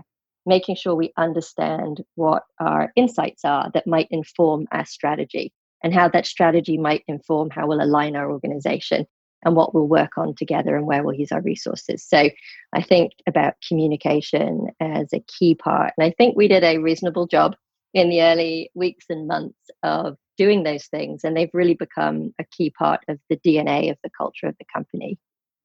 making 0.46 0.78
sure 0.78 0.96
we 0.96 1.12
understand 1.18 2.06
what 2.16 2.44
our 2.62 2.90
insights 2.96 3.44
are 3.44 3.70
that 3.74 3.86
might 3.86 4.08
inform 4.12 4.66
our 4.72 4.86
strategy 4.86 5.52
and 5.84 5.94
how 5.94 6.08
that 6.08 6.26
strategy 6.26 6.78
might 6.78 7.04
inform 7.10 7.50
how 7.50 7.68
we'll 7.68 7.84
align 7.84 8.16
our 8.16 8.32
organization 8.32 9.06
and 9.44 9.56
what 9.56 9.74
we'll 9.74 9.88
work 9.88 10.18
on 10.18 10.36
together 10.36 10.76
and 10.76 10.86
where 10.86 11.04
we'll 11.04 11.16
use 11.16 11.32
our 11.32 11.42
resources. 11.42 12.04
So 12.04 12.30
I 12.74 12.82
think 12.82 13.14
about 13.28 13.56
communication 13.68 14.68
as 14.80 15.14
a 15.14 15.20
key 15.20 15.56
part. 15.56 15.94
And 15.98 16.06
I 16.06 16.14
think 16.18 16.36
we 16.36 16.48
did 16.48 16.64
a 16.64 16.80
reasonable 16.80 17.28
job 17.28 17.56
in 17.94 18.10
the 18.10 18.22
early 18.22 18.72
weeks 18.76 19.06
and 19.10 19.28
months 19.28 19.58
of 19.84 20.18
doing 20.38 20.64
those 20.64 20.86
things. 20.86 21.24
And 21.24 21.36
they've 21.36 21.50
really 21.54 21.74
become 21.74 22.34
a 22.40 22.46
key 22.46 22.72
part 22.72 23.02
of 23.08 23.20
the 23.30 23.38
DNA 23.38 23.92
of 23.92 23.98
the 24.04 24.10
culture 24.10 24.48
of 24.48 24.56
the 24.60 24.66
company. 24.72 25.18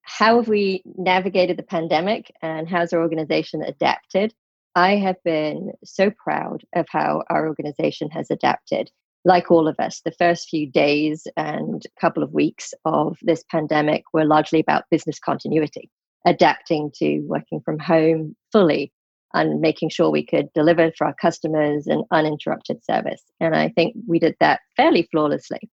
How 0.03 0.37
have 0.37 0.49
we 0.49 0.83
navigated 0.85 1.57
the 1.57 1.63
pandemic 1.63 2.33
and 2.43 2.69
how's 2.69 2.93
our 2.93 3.01
organization 3.01 3.63
adapted? 3.63 4.35
I 4.75 4.97
have 4.97 5.23
been 5.25 5.73
so 5.85 6.11
proud 6.11 6.65
of 6.75 6.87
how 6.89 7.23
our 7.29 7.47
organization 7.47 8.11
has 8.11 8.31
adapted. 8.31 8.91
Like 9.25 9.51
all 9.51 9.69
of 9.69 9.77
us, 9.79 10.01
the 10.05 10.13
first 10.13 10.49
few 10.49 10.71
days 10.71 11.27
and 11.37 11.83
couple 12.01 12.23
of 12.23 12.33
weeks 12.33 12.75
of 12.85 13.19
this 13.23 13.45
pandemic 13.51 14.03
were 14.13 14.25
largely 14.25 14.61
about 14.61 14.85
business 14.91 15.19
continuity, 15.19 15.91
adapting 16.27 16.91
to 16.97 17.21
working 17.21 17.61
from 17.65 17.79
home 17.79 18.35
fully 18.51 18.93
and 19.35 19.61
making 19.61 19.89
sure 19.89 20.11
we 20.11 20.27
could 20.27 20.53
deliver 20.55 20.93
for 20.97 21.07
our 21.07 21.15
customers 21.15 21.87
an 21.87 22.05
uninterrupted 22.11 22.85
service. 22.85 23.23
And 23.41 23.55
I 23.55 23.69
think 23.71 23.95
we 24.07 24.19
did 24.19 24.35
that 24.41 24.61
fairly 24.77 25.09
flawlessly. 25.11 25.71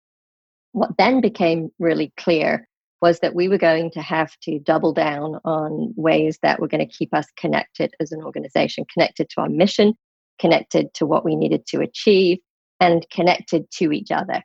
What 0.72 0.96
then 0.96 1.20
became 1.20 1.70
really 1.78 2.12
clear 2.16 2.66
was 3.02 3.20
that 3.20 3.34
we 3.34 3.48
were 3.48 3.58
going 3.58 3.90
to 3.92 4.02
have 4.02 4.30
to 4.42 4.58
double 4.60 4.92
down 4.92 5.40
on 5.44 5.92
ways 5.96 6.38
that 6.42 6.60
were 6.60 6.68
going 6.68 6.86
to 6.86 6.94
keep 6.94 7.12
us 7.14 7.26
connected 7.36 7.92
as 7.98 8.12
an 8.12 8.22
organization, 8.22 8.84
connected 8.92 9.28
to 9.30 9.40
our 9.40 9.48
mission, 9.48 9.94
connected 10.38 10.92
to 10.94 11.06
what 11.06 11.24
we 11.24 11.34
needed 11.34 11.66
to 11.66 11.80
achieve, 11.80 12.38
and 12.80 13.06
connected 13.10 13.70
to 13.72 13.92
each 13.92 14.10
other. 14.10 14.42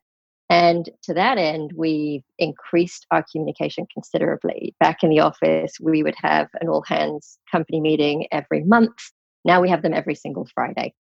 And 0.50 0.89
to 1.04 1.13
that 1.15 1.38
end, 1.38 1.72
we've 1.75 2.24
increased 2.38 3.08
our 3.10 3.25
communication 3.32 3.88
considerably. 3.92 4.75
Back 4.80 5.01
in 5.01 5.10
the 5.10 5.22
office, 5.22 5.74
we 5.82 6.04
would 6.04 6.15
have 6.18 6.50
an 6.62 6.68
all 6.68 6.84
hands 6.86 7.39
company 7.51 7.82
meeting 7.82 8.27
every 8.32 8.63
month. 8.63 9.12
Now 9.44 9.62
we 9.62 9.70
have 9.70 9.82
them 9.82 9.94
every 9.94 10.15
single 10.15 10.48
Friday. 10.54 10.94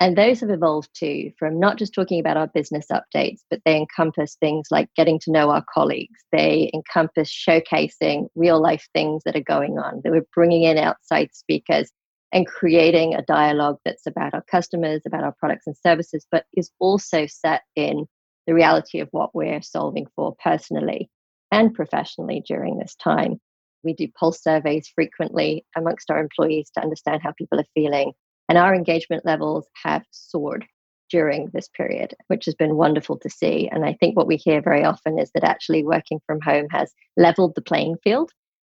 And 0.00 0.16
those 0.16 0.40
have 0.40 0.50
evolved 0.50 0.90
too, 0.94 1.32
from 1.38 1.58
not 1.58 1.76
just 1.76 1.92
talking 1.92 2.20
about 2.20 2.36
our 2.36 2.46
business 2.46 2.86
updates, 2.92 3.40
but 3.50 3.60
they 3.64 3.76
encompass 3.76 4.36
things 4.36 4.68
like 4.70 4.88
getting 4.94 5.18
to 5.20 5.32
know 5.32 5.50
our 5.50 5.64
colleagues. 5.72 6.20
They 6.30 6.70
encompass 6.72 7.30
showcasing 7.30 8.28
real 8.36 8.62
life 8.62 8.86
things 8.94 9.22
that 9.24 9.34
are 9.34 9.42
going 9.42 9.78
on. 9.78 10.00
They 10.04 10.10
were 10.10 10.26
bringing 10.34 10.62
in 10.62 10.78
outside 10.78 11.30
speakers 11.32 11.90
and 12.32 12.46
creating 12.46 13.14
a 13.14 13.22
dialogue 13.22 13.78
that's 13.84 14.06
about 14.06 14.34
our 14.34 14.44
customers, 14.50 15.02
about 15.06 15.24
our 15.24 15.34
products 15.38 15.66
and 15.66 15.76
services, 15.76 16.26
but 16.30 16.44
is 16.54 16.70
also 16.78 17.26
set 17.26 17.62
in 17.74 18.06
the 18.46 18.54
reality 18.54 19.00
of 19.00 19.08
what 19.12 19.34
we're 19.34 19.62
solving 19.62 20.06
for 20.14 20.34
personally 20.42 21.10
and 21.50 21.74
professionally 21.74 22.42
during 22.46 22.78
this 22.78 22.94
time. 22.96 23.40
We 23.82 23.94
do 23.94 24.08
pulse 24.18 24.42
surveys 24.42 24.90
frequently 24.94 25.64
amongst 25.76 26.10
our 26.10 26.18
employees 26.18 26.70
to 26.74 26.82
understand 26.82 27.22
how 27.22 27.32
people 27.32 27.60
are 27.60 27.74
feeling. 27.74 28.12
And 28.48 28.58
our 28.58 28.74
engagement 28.74 29.24
levels 29.24 29.66
have 29.82 30.02
soared 30.10 30.66
during 31.10 31.50
this 31.52 31.68
period, 31.68 32.14
which 32.26 32.44
has 32.44 32.54
been 32.54 32.76
wonderful 32.76 33.18
to 33.18 33.30
see. 33.30 33.68
And 33.70 33.84
I 33.84 33.94
think 33.94 34.16
what 34.16 34.26
we 34.26 34.36
hear 34.36 34.60
very 34.60 34.84
often 34.84 35.18
is 35.18 35.30
that 35.32 35.44
actually 35.44 35.84
working 35.84 36.20
from 36.26 36.40
home 36.40 36.66
has 36.70 36.92
leveled 37.16 37.54
the 37.54 37.62
playing 37.62 37.96
field 38.02 38.30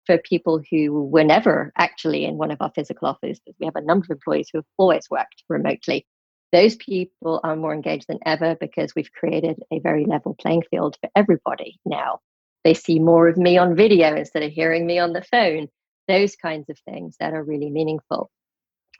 for 0.09 0.17
people 0.17 0.59
who 0.71 1.03
were 1.03 1.23
never 1.23 1.71
actually 1.77 2.25
in 2.25 2.39
one 2.39 2.49
of 2.49 2.57
our 2.61 2.71
physical 2.73 3.07
offices. 3.09 3.39
We 3.59 3.67
have 3.67 3.75
a 3.75 3.85
number 3.85 4.05
of 4.05 4.15
employees 4.15 4.49
who 4.51 4.57
have 4.57 4.65
always 4.75 5.07
worked 5.11 5.43
remotely. 5.47 6.07
Those 6.51 6.75
people 6.77 7.39
are 7.43 7.55
more 7.55 7.75
engaged 7.75 8.07
than 8.09 8.17
ever 8.25 8.55
because 8.59 8.95
we've 8.95 9.11
created 9.11 9.59
a 9.71 9.77
very 9.77 10.05
level 10.05 10.35
playing 10.41 10.63
field 10.71 10.97
for 10.99 11.11
everybody 11.15 11.79
now. 11.85 12.21
They 12.63 12.73
see 12.73 12.97
more 12.97 13.27
of 13.27 13.37
me 13.37 13.59
on 13.59 13.75
video 13.75 14.15
instead 14.15 14.41
of 14.41 14.51
hearing 14.51 14.87
me 14.87 14.97
on 14.97 15.13
the 15.13 15.21
phone. 15.21 15.67
Those 16.07 16.35
kinds 16.35 16.71
of 16.71 16.79
things 16.89 17.15
that 17.19 17.35
are 17.35 17.43
really 17.43 17.69
meaningful. 17.69 18.31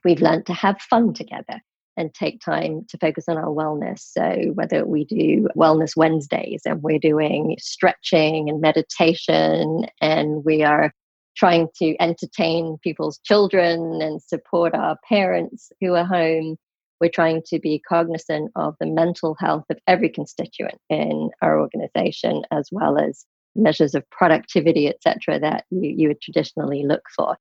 We've 0.05 0.21
learned 0.21 0.45
to 0.45 0.53
have 0.53 0.79
fun 0.79 1.15
together 1.15 1.59
and 1.97 2.13
take 2.13 2.39
time 2.39 2.85
to 2.89 2.99
focus 2.99 3.25
on 3.27 3.37
our 3.37 3.47
wellness. 3.47 3.99
So, 3.99 4.51
whether 4.53 4.85
we 4.85 5.05
do 5.05 5.47
Wellness 5.57 5.97
Wednesdays 5.97 6.61
and 6.65 6.83
we're 6.83 6.99
doing 6.99 7.57
stretching 7.59 8.47
and 8.47 8.61
meditation, 8.61 9.87
and 10.01 10.45
we 10.45 10.61
are 10.61 10.93
trying 11.39 11.69
to 11.77 11.95
entertain 12.01 12.77
people's 12.83 13.19
children 13.19 14.01
and 14.01 14.21
support 14.21 14.75
our 14.75 14.97
parents 15.07 15.71
who 15.79 15.95
are 15.95 16.05
home, 16.05 16.57
we're 16.99 17.09
trying 17.09 17.41
to 17.47 17.59
be 17.59 17.81
cognizant 17.87 18.51
of 18.57 18.75
the 18.81 18.85
mental 18.85 19.35
health 19.39 19.63
of 19.69 19.77
every 19.87 20.09
constituent 20.09 20.77
in 20.89 21.29
our 21.41 21.59
organization, 21.59 22.43
as 22.51 22.67
well 22.73 22.97
as 22.99 23.25
measures 23.55 23.95
of 23.95 24.09
productivity, 24.09 24.89
etc., 24.89 25.39
that 25.39 25.63
you, 25.69 25.93
you 25.95 26.07
would 26.09 26.21
traditionally 26.21 26.83
look 26.85 27.03
for. 27.15 27.37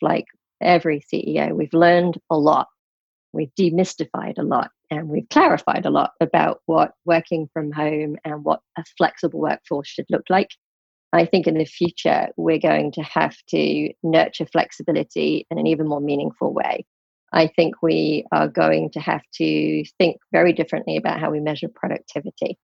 Like 0.00 0.24
every 0.62 1.02
CEO, 1.12 1.52
we've 1.52 1.74
learned 1.74 2.18
a 2.30 2.38
lot 2.38 2.68
we've 3.32 3.54
demystified 3.58 4.38
a 4.38 4.42
lot 4.42 4.70
and 4.90 5.08
we've 5.08 5.28
clarified 5.28 5.86
a 5.86 5.90
lot 5.90 6.12
about 6.20 6.60
what 6.66 6.92
working 7.04 7.48
from 7.52 7.70
home 7.70 8.16
and 8.24 8.44
what 8.44 8.60
a 8.76 8.84
flexible 8.96 9.40
workforce 9.40 9.88
should 9.88 10.06
look 10.10 10.24
like. 10.28 10.50
I 11.12 11.24
think 11.26 11.46
in 11.46 11.58
the 11.58 11.64
future, 11.64 12.28
we're 12.36 12.58
going 12.58 12.92
to 12.92 13.02
have 13.02 13.36
to 13.48 13.92
nurture 14.02 14.46
flexibility 14.46 15.46
in 15.50 15.58
an 15.58 15.66
even 15.66 15.88
more 15.88 16.00
meaningful 16.00 16.52
way. 16.54 16.86
I 17.32 17.48
think 17.48 17.76
we 17.82 18.24
are 18.32 18.48
going 18.48 18.90
to 18.92 19.00
have 19.00 19.22
to 19.34 19.84
think 19.98 20.16
very 20.32 20.52
differently 20.52 20.96
about 20.96 21.20
how 21.20 21.30
we 21.30 21.40
measure 21.40 21.68
productivity. 21.72 22.58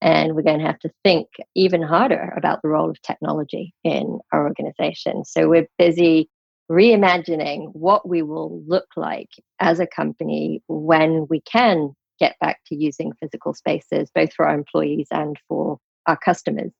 And 0.00 0.34
we're 0.34 0.42
going 0.42 0.60
to 0.60 0.66
have 0.66 0.78
to 0.80 0.90
think 1.02 1.26
even 1.56 1.82
harder 1.82 2.32
about 2.36 2.60
the 2.62 2.68
role 2.68 2.90
of 2.90 3.02
technology 3.02 3.74
in 3.82 4.20
our 4.32 4.46
organization. 4.46 5.24
So 5.24 5.48
we're 5.48 5.68
busy 5.76 6.28
reimagining 6.70 7.70
what 7.72 8.08
we 8.08 8.22
will 8.22 8.62
look 8.66 8.86
like 8.96 9.30
as 9.58 9.80
a 9.80 9.86
company 9.86 10.62
when 10.68 11.26
we 11.28 11.40
can 11.40 11.94
get 12.20 12.36
back 12.40 12.60
to 12.66 12.76
using 12.76 13.12
physical 13.20 13.54
spaces, 13.54 14.10
both 14.14 14.32
for 14.34 14.46
our 14.46 14.54
employees 14.54 15.08
and 15.10 15.36
for 15.48 15.78
our 16.06 16.16
customers. 16.16 16.72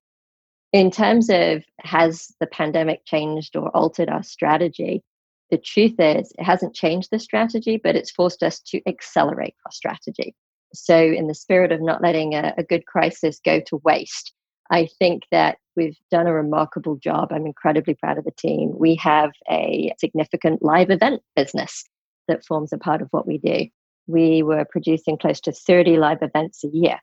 In 0.73 0.91
terms 0.91 1.31
of 1.31 1.65
has 1.81 2.31
the 2.41 2.47
pandemic 2.47 3.05
changed 3.07 3.57
or 3.57 3.69
altered 3.75 4.11
our 4.11 4.23
strategy, 4.23 5.03
the 5.51 5.57
truth 5.57 5.95
is 5.99 6.33
it 6.39 6.43
hasn't 6.43 6.75
changed 6.75 7.09
the 7.11 7.19
strategy, 7.19 7.81
but 7.83 7.97
it's 7.97 8.11
forced 8.11 8.43
us 8.43 8.61
to 8.61 8.81
accelerate 8.87 9.55
our 9.65 9.73
strategy. 9.73 10.35
So, 10.75 10.99
in 10.99 11.27
the 11.27 11.35
spirit 11.35 11.73
of 11.73 11.81
not 11.81 12.03
letting 12.03 12.35
a, 12.35 12.53
a 12.59 12.63
good 12.63 12.85
crisis 12.85 13.41
go 13.43 13.61
to 13.61 13.81
waste, 13.83 14.35
I 14.71 14.89
think 14.99 15.23
that 15.31 15.57
we've 15.77 15.97
done 16.11 16.27
a 16.27 16.35
remarkable 16.35 16.97
job. 16.97 17.33
I'm 17.33 17.47
incredibly 17.47 17.95
proud 17.95 18.19
of 18.19 18.25
the 18.25 18.33
team. 18.33 18.75
We 18.77 18.97
have 18.97 19.31
a 19.51 19.95
significant 19.99 20.63
live 20.63 20.91
event 20.91 21.23
business 21.35 21.85
that 22.27 22.45
forms 22.45 22.75
a 22.75 22.79
part 22.79 23.01
of 23.01 23.09
what 23.11 23.27
we 23.27 23.39
do. 23.39 23.69
We 24.07 24.43
were 24.43 24.67
producing 24.71 25.17
close 25.17 25.41
to 25.43 25.53
30 25.53 25.97
live 25.97 26.19
events 26.21 26.63
a 26.65 26.69
year. 26.69 26.99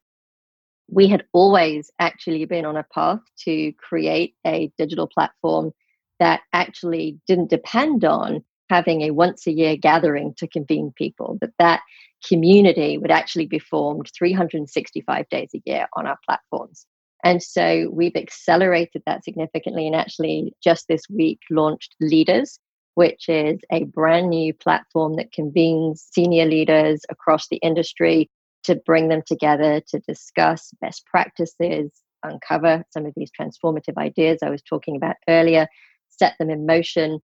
We 0.87 1.07
had 1.07 1.25
always 1.33 1.91
actually 1.99 2.45
been 2.45 2.65
on 2.65 2.77
a 2.77 2.85
path 2.93 3.19
to 3.45 3.73
create 3.73 4.35
a 4.45 4.71
digital 4.77 5.07
platform 5.07 5.71
that 6.19 6.41
actually 6.53 7.19
didn't 7.27 7.49
depend 7.49 8.05
on 8.05 8.43
having 8.69 9.01
a 9.01 9.11
once 9.11 9.45
a 9.47 9.51
year 9.51 9.75
gathering 9.75 10.33
to 10.37 10.47
convene 10.47 10.91
people, 10.95 11.37
that 11.41 11.53
that 11.59 11.81
community 12.27 12.97
would 12.97 13.11
actually 13.11 13.45
be 13.45 13.59
formed 13.59 14.09
365 14.17 15.29
days 15.29 15.49
a 15.53 15.61
year 15.65 15.87
on 15.93 16.07
our 16.07 16.17
platforms. 16.25 16.85
And 17.23 17.41
so 17.41 17.89
we've 17.91 18.15
accelerated 18.15 19.03
that 19.05 19.23
significantly 19.23 19.87
and 19.87 19.95
actually 19.95 20.53
just 20.63 20.87
this 20.87 21.03
week 21.09 21.39
launched 21.49 21.95
Leaders, 21.99 22.59
which 22.95 23.27
is 23.29 23.59
a 23.71 23.83
brand 23.85 24.29
new 24.29 24.53
platform 24.53 25.15
that 25.15 25.31
convenes 25.31 26.07
senior 26.11 26.45
leaders 26.45 27.01
across 27.09 27.47
the 27.49 27.57
industry 27.57 28.29
to 28.65 28.75
bring 28.85 29.09
them 29.09 29.21
together 29.25 29.81
to 29.89 29.99
discuss 29.99 30.71
best 30.81 31.05
practices, 31.05 31.91
uncover 32.23 32.83
some 32.91 33.05
of 33.05 33.13
these 33.15 33.31
transformative 33.39 33.97
ideas 33.97 34.39
I 34.41 34.49
was 34.49 34.61
talking 34.61 34.95
about 34.95 35.15
earlier, 35.27 35.67
set 36.09 36.35
them 36.39 36.49
in 36.49 36.65
motion. 36.65 37.19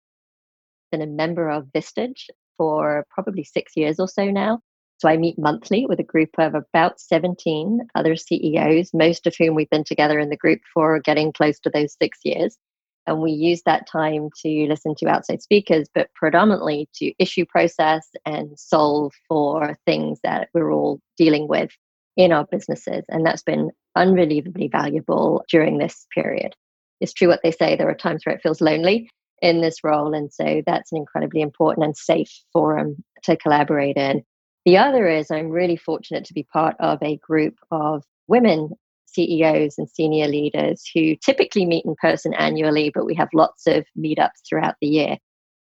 Been 0.92 1.02
a 1.02 1.06
member 1.06 1.48
of 1.48 1.66
Vistage 1.74 2.28
for 2.56 3.06
probably 3.10 3.44
six 3.44 3.72
years 3.76 3.98
or 3.98 4.08
so 4.08 4.30
now. 4.30 4.60
So 4.98 5.08
I 5.08 5.18
meet 5.18 5.38
monthly 5.38 5.84
with 5.86 6.00
a 6.00 6.04
group 6.04 6.30
of 6.38 6.54
about 6.54 7.00
17 7.00 7.80
other 7.94 8.16
CEOs, 8.16 8.94
most 8.94 9.26
of 9.26 9.34
whom 9.36 9.54
we've 9.54 9.68
been 9.68 9.84
together 9.84 10.18
in 10.18 10.30
the 10.30 10.36
group 10.36 10.60
for 10.72 11.00
getting 11.00 11.32
close 11.32 11.58
to 11.60 11.70
those 11.70 11.96
six 12.00 12.20
years. 12.24 12.56
And 13.06 13.20
we 13.20 13.32
use 13.32 13.62
that 13.66 13.86
time 13.86 14.30
to 14.42 14.66
listen 14.68 14.94
to 14.98 15.08
outside 15.08 15.42
speakers, 15.42 15.88
but 15.94 16.10
predominantly 16.14 16.88
to 16.96 17.12
issue 17.18 17.44
process 17.46 18.08
and 18.24 18.58
solve 18.58 19.12
for 19.28 19.76
things 19.86 20.18
that 20.24 20.48
we're 20.54 20.72
all 20.72 21.00
dealing 21.16 21.48
with 21.48 21.70
in 22.16 22.32
our 22.32 22.46
businesses. 22.50 23.04
And 23.08 23.24
that's 23.24 23.42
been 23.42 23.70
unbelievably 23.94 24.68
valuable 24.68 25.44
during 25.48 25.78
this 25.78 26.06
period. 26.14 26.54
It's 27.00 27.12
true 27.12 27.28
what 27.28 27.40
they 27.42 27.52
say, 27.52 27.76
there 27.76 27.88
are 27.90 27.94
times 27.94 28.22
where 28.24 28.34
it 28.34 28.42
feels 28.42 28.60
lonely 28.60 29.10
in 29.42 29.60
this 29.60 29.84
role. 29.84 30.14
And 30.14 30.32
so 30.32 30.62
that's 30.66 30.92
an 30.92 30.98
incredibly 30.98 31.42
important 31.42 31.84
and 31.84 31.96
safe 31.96 32.30
forum 32.52 32.96
to 33.24 33.36
collaborate 33.36 33.96
in. 33.96 34.22
The 34.64 34.78
other 34.78 35.06
is 35.06 35.30
I'm 35.30 35.50
really 35.50 35.76
fortunate 35.76 36.24
to 36.24 36.34
be 36.34 36.42
part 36.42 36.74
of 36.80 36.98
a 37.02 37.18
group 37.18 37.54
of 37.70 38.02
women 38.26 38.70
CEOs 39.16 39.78
and 39.78 39.88
senior 39.88 40.28
leaders 40.28 40.84
who 40.94 41.16
typically 41.16 41.66
meet 41.66 41.84
in 41.84 41.96
person 42.00 42.34
annually, 42.34 42.90
but 42.94 43.06
we 43.06 43.14
have 43.14 43.28
lots 43.34 43.66
of 43.66 43.84
meetups 43.98 44.42
throughout 44.48 44.76
the 44.80 44.86
year. 44.86 45.16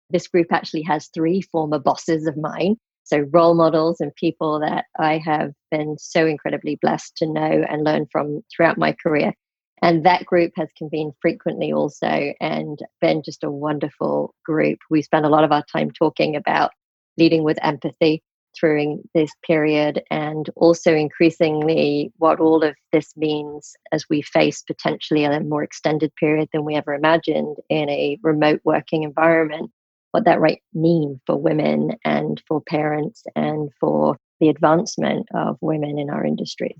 This 0.09 0.27
group 0.27 0.47
actually 0.51 0.83
has 0.83 1.09
three 1.13 1.41
former 1.41 1.79
bosses 1.79 2.25
of 2.25 2.37
mine, 2.37 2.77
so 3.03 3.25
role 3.31 3.53
models 3.53 3.99
and 3.99 4.15
people 4.15 4.59
that 4.61 4.85
I 4.97 5.17
have 5.19 5.51
been 5.69 5.97
so 5.99 6.25
incredibly 6.25 6.77
blessed 6.81 7.17
to 7.17 7.27
know 7.27 7.65
and 7.69 7.83
learn 7.83 8.07
from 8.11 8.41
throughout 8.55 8.77
my 8.77 8.95
career. 9.03 9.33
And 9.81 10.05
that 10.05 10.25
group 10.25 10.51
has 10.57 10.69
convened 10.77 11.13
frequently 11.21 11.73
also 11.73 12.33
and 12.39 12.79
been 13.01 13.23
just 13.23 13.43
a 13.43 13.51
wonderful 13.51 14.35
group. 14.45 14.79
We 14.89 15.01
spend 15.01 15.25
a 15.25 15.29
lot 15.29 15.43
of 15.43 15.51
our 15.51 15.63
time 15.71 15.91
talking 15.91 16.35
about 16.35 16.71
leading 17.17 17.43
with 17.43 17.57
empathy, 17.61 18.23
through 18.61 19.01
this 19.15 19.31
period 19.45 20.03
and 20.11 20.49
also 20.55 20.93
increasingly 20.93 22.13
what 22.17 22.39
all 22.39 22.63
of 22.63 22.75
this 22.93 23.11
means 23.17 23.73
as 23.91 24.05
we 24.09 24.21
face 24.21 24.61
potentially 24.61 25.25
a 25.25 25.39
more 25.41 25.63
extended 25.63 26.13
period 26.15 26.47
than 26.53 26.63
we 26.63 26.75
ever 26.75 26.93
imagined 26.93 27.57
in 27.69 27.89
a 27.89 28.17
remote 28.21 28.61
working 28.63 29.03
environment, 29.03 29.71
what 30.11 30.25
that 30.25 30.39
might 30.39 30.61
mean 30.73 31.19
for 31.25 31.35
women 31.35 31.91
and 32.05 32.41
for 32.47 32.61
parents 32.61 33.23
and 33.35 33.69
for 33.79 34.15
the 34.39 34.49
advancement 34.49 35.27
of 35.33 35.57
women 35.61 35.97
in 35.97 36.09
our 36.09 36.23
industry. 36.23 36.75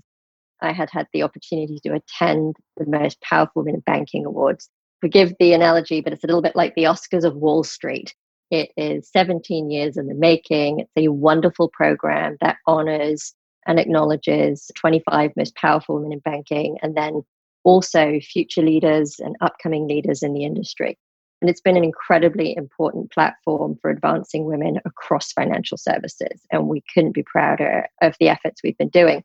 I 0.60 0.72
had 0.72 0.90
had 0.90 1.08
the 1.12 1.24
opportunity 1.24 1.78
to 1.84 1.94
attend 1.94 2.56
the 2.76 2.86
most 2.86 3.20
powerful 3.20 3.62
women 3.62 3.76
in 3.76 3.80
banking 3.80 4.24
awards. 4.24 4.70
Forgive 5.00 5.34
the 5.40 5.52
analogy, 5.52 6.00
but 6.00 6.12
it's 6.12 6.22
a 6.22 6.28
little 6.28 6.42
bit 6.42 6.54
like 6.54 6.76
the 6.76 6.84
Oscars 6.84 7.24
of 7.24 7.34
Wall 7.34 7.64
Street. 7.64 8.14
It 8.52 8.70
is 8.76 9.08
17 9.10 9.70
years 9.70 9.96
in 9.96 10.08
the 10.08 10.14
making. 10.14 10.80
It's 10.80 10.92
a 10.94 11.08
wonderful 11.08 11.70
program 11.70 12.36
that 12.42 12.58
honors 12.66 13.34
and 13.66 13.80
acknowledges 13.80 14.70
25 14.76 15.30
most 15.36 15.56
powerful 15.56 15.94
women 15.94 16.12
in 16.12 16.18
banking 16.18 16.76
and 16.82 16.94
then 16.94 17.22
also 17.64 18.20
future 18.20 18.60
leaders 18.60 19.16
and 19.18 19.36
upcoming 19.40 19.88
leaders 19.88 20.22
in 20.22 20.34
the 20.34 20.44
industry. 20.44 20.98
And 21.40 21.48
it's 21.48 21.62
been 21.62 21.78
an 21.78 21.84
incredibly 21.84 22.54
important 22.54 23.10
platform 23.10 23.78
for 23.80 23.90
advancing 23.90 24.44
women 24.44 24.80
across 24.84 25.32
financial 25.32 25.78
services. 25.78 26.42
And 26.50 26.68
we 26.68 26.82
couldn't 26.92 27.14
be 27.14 27.22
prouder 27.22 27.86
of 28.02 28.14
the 28.20 28.28
efforts 28.28 28.62
we've 28.62 28.76
been 28.76 28.90
doing. 28.90 29.24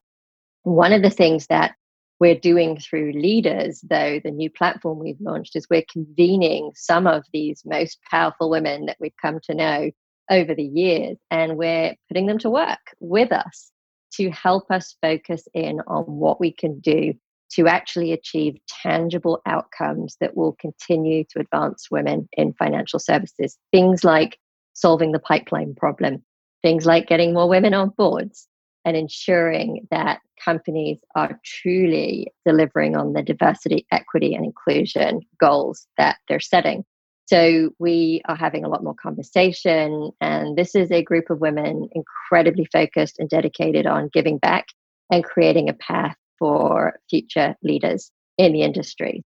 One 0.64 0.94
of 0.94 1.02
the 1.02 1.10
things 1.10 1.48
that 1.48 1.76
we're 2.20 2.40
doing 2.40 2.80
through 2.80 3.14
leaders, 3.14 3.82
though, 3.88 4.20
the 4.24 4.32
new 4.32 4.50
platform 4.50 5.00
we've 5.00 5.22
launched 5.22 5.56
is 5.56 5.68
we're 5.70 5.84
convening 5.92 6.72
some 6.76 7.06
of 7.06 7.24
these 7.32 7.62
most 7.66 8.00
powerful 8.10 8.50
women 8.50 8.88
that 8.88 8.98
we've 9.00 9.16
come 9.22 9.40
to 9.44 9.54
know 9.54 9.92
over 10.30 10.54
the 10.54 10.64
years, 10.64 11.18
and 11.32 11.58
we're 11.58 11.96
putting 12.10 12.26
them 12.26 12.40
to 12.40 12.50
work 12.50 12.80
with 13.00 13.32
us 13.32 13.72
to 14.14 14.30
help 14.32 14.72
us 14.72 14.96
focus 15.02 15.48
in 15.54 15.80
on 15.88 16.04
what 16.04 16.40
we 16.40 16.52
can 16.52 16.80
do 16.80 17.14
to 17.50 17.68
actually 17.68 18.12
achieve 18.12 18.56
tangible 18.68 19.42
outcomes 19.46 20.18
that 20.20 20.36
will 20.36 20.58
continue 20.60 21.24
to 21.30 21.40
advance 21.40 21.90
women 21.90 22.28
in 22.34 22.54
financial 22.54 23.00
services. 23.00 23.58
Things 23.72 24.04
like 24.04 24.38
solving 24.74 25.12
the 25.12 25.20
pipeline 25.20 25.74
problem, 25.76 26.24
things 26.62 26.86
like 26.86 27.08
getting 27.08 27.34
more 27.34 27.48
women 27.48 27.74
on 27.74 27.94
boards, 27.98 28.48
and 28.88 28.96
ensuring 28.96 29.86
that 29.92 30.22
companies 30.44 30.98
are 31.14 31.38
truly 31.44 32.32
delivering 32.46 32.96
on 32.96 33.12
the 33.12 33.22
diversity, 33.22 33.86
equity, 33.92 34.34
and 34.34 34.46
inclusion 34.46 35.20
goals 35.38 35.86
that 35.98 36.16
they're 36.30 36.40
setting. 36.40 36.86
So 37.26 37.72
we 37.80 38.22
are 38.30 38.38
having 38.38 38.64
a 38.64 38.70
lot 38.70 38.86
more 38.86 38.96
conversation, 38.96 40.12
and 40.22 40.58
this 40.58 40.74
is 40.74 40.90
a 40.90 41.04
group 41.04 41.30
of 41.30 41.42
women 41.42 41.90
incredibly 41.92 42.64
focused 42.72 43.20
and 43.20 43.28
dedicated 43.28 43.86
on 43.86 44.10
giving 44.14 44.38
back 44.38 44.68
and 45.12 45.22
creating 45.22 45.68
a 45.68 45.74
path 45.74 46.16
for 46.40 46.98
future 47.10 47.58
leaders 47.62 48.10
in 48.38 48.54
the 48.54 48.62
industry. 48.62 49.22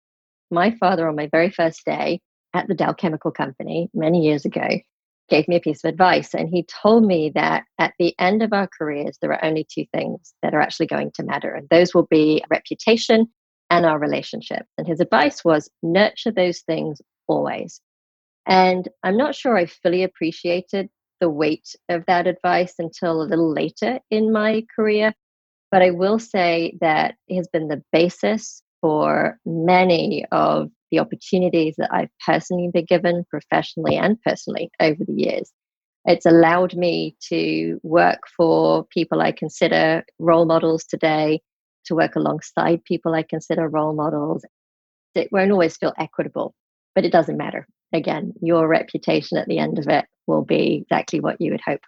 My 0.51 0.71
father, 0.81 1.07
on 1.07 1.17
my 1.17 1.29
very 1.31 1.51
first 1.51 1.85
day 1.85 2.23
at 2.55 2.67
the 2.67 2.75
Dow 2.75 2.95
Chemical 2.95 3.31
Company 3.31 3.91
many 3.93 4.25
years 4.25 4.47
ago, 4.47 4.67
gave 5.31 5.49
me 5.49 5.57
a 5.57 5.61
piece 5.61 5.83
of 5.85 5.89
advice. 5.89 6.35
And 6.35 6.49
he 6.49 6.65
told 6.65 7.07
me 7.07 7.31
that 7.35 7.65
at 7.79 7.95
the 7.99 8.15
end 8.19 8.43
of 8.43 8.53
our 8.53 8.69
careers, 8.69 9.17
there 9.21 9.33
are 9.33 9.45
only 9.45 9.67
two 9.73 9.87
things 9.95 10.35
that 10.43 10.55
are 10.55 10.61
actually 10.61 10.89
going 10.89 11.13
to 11.15 11.23
matter. 11.23 11.55
And 11.55 11.69
those 11.71 11.95
will 11.95 12.07
be 12.11 12.43
reputation 12.51 13.29
and 13.71 13.87
our 13.87 13.99
relationship. 13.99 14.67
And 14.77 14.87
his 14.87 15.01
advice 15.01 15.45
was 15.45 15.71
nurture 15.83 16.33
those 16.33 16.61
things 16.61 17.01
always. 17.29 17.81
And 18.47 18.89
I'm 19.03 19.17
not 19.17 19.35
sure 19.35 19.57
I 19.57 19.67
fully 19.67 20.03
appreciated 20.03 20.91
the 21.21 21.31
weight 21.31 21.75
of 21.89 22.05
that 22.07 22.27
advice 22.27 22.75
until 22.79 23.23
a 23.23 23.25
little 23.25 23.53
later 23.53 24.01
in 24.11 24.33
my 24.33 24.65
career. 24.75 25.15
But 25.71 25.83
I 25.83 25.91
will 25.91 26.19
say 26.19 26.77
that 26.81 27.15
it 27.29 27.37
has 27.37 27.47
been 27.49 27.69
the 27.69 27.83
basis 27.93 28.63
for 28.81 29.39
many 29.45 30.27
of 30.33 30.71
the 30.91 30.99
opportunities 30.99 31.75
that 31.79 31.93
I've 31.93 32.11
personally 32.25 32.71
been 32.73 32.85
given 32.85 33.25
professionally 33.31 33.97
and 33.97 34.21
personally 34.23 34.71
over 34.81 35.05
the 35.05 35.15
years. 35.15 35.53
It's 36.05 36.27
allowed 36.27 36.75
me 36.75 37.17
to 37.29 37.79
work 37.83 38.21
for 38.37 38.85
people 38.87 39.21
I 39.21 39.33
consider 39.33 40.05
role 40.19 40.47
models 40.47 40.85
today, 40.85 41.43
to 41.87 41.95
work 41.95 42.17
alongside 42.17 42.85
people 42.85 43.15
I 43.15 43.23
consider 43.23 43.69
role 43.69 43.95
models. 43.95 44.45
It 45.15 45.29
won't 45.31 45.53
always 45.53 45.77
feel 45.77 45.93
equitable, 45.99 46.55
but 46.95 47.05
it 47.05 47.13
doesn't 47.13 47.37
matter. 47.37 47.67
Again, 47.93 48.33
your 48.41 48.67
reputation 48.69 49.37
at 49.37 49.47
the 49.49 49.59
end 49.59 49.79
of 49.79 49.89
it 49.89 50.07
will 50.27 50.45
be 50.45 50.83
exactly 50.83 51.21
what 51.21 51.41
you 51.41 51.51
would 51.53 51.61
hope. 51.61 51.81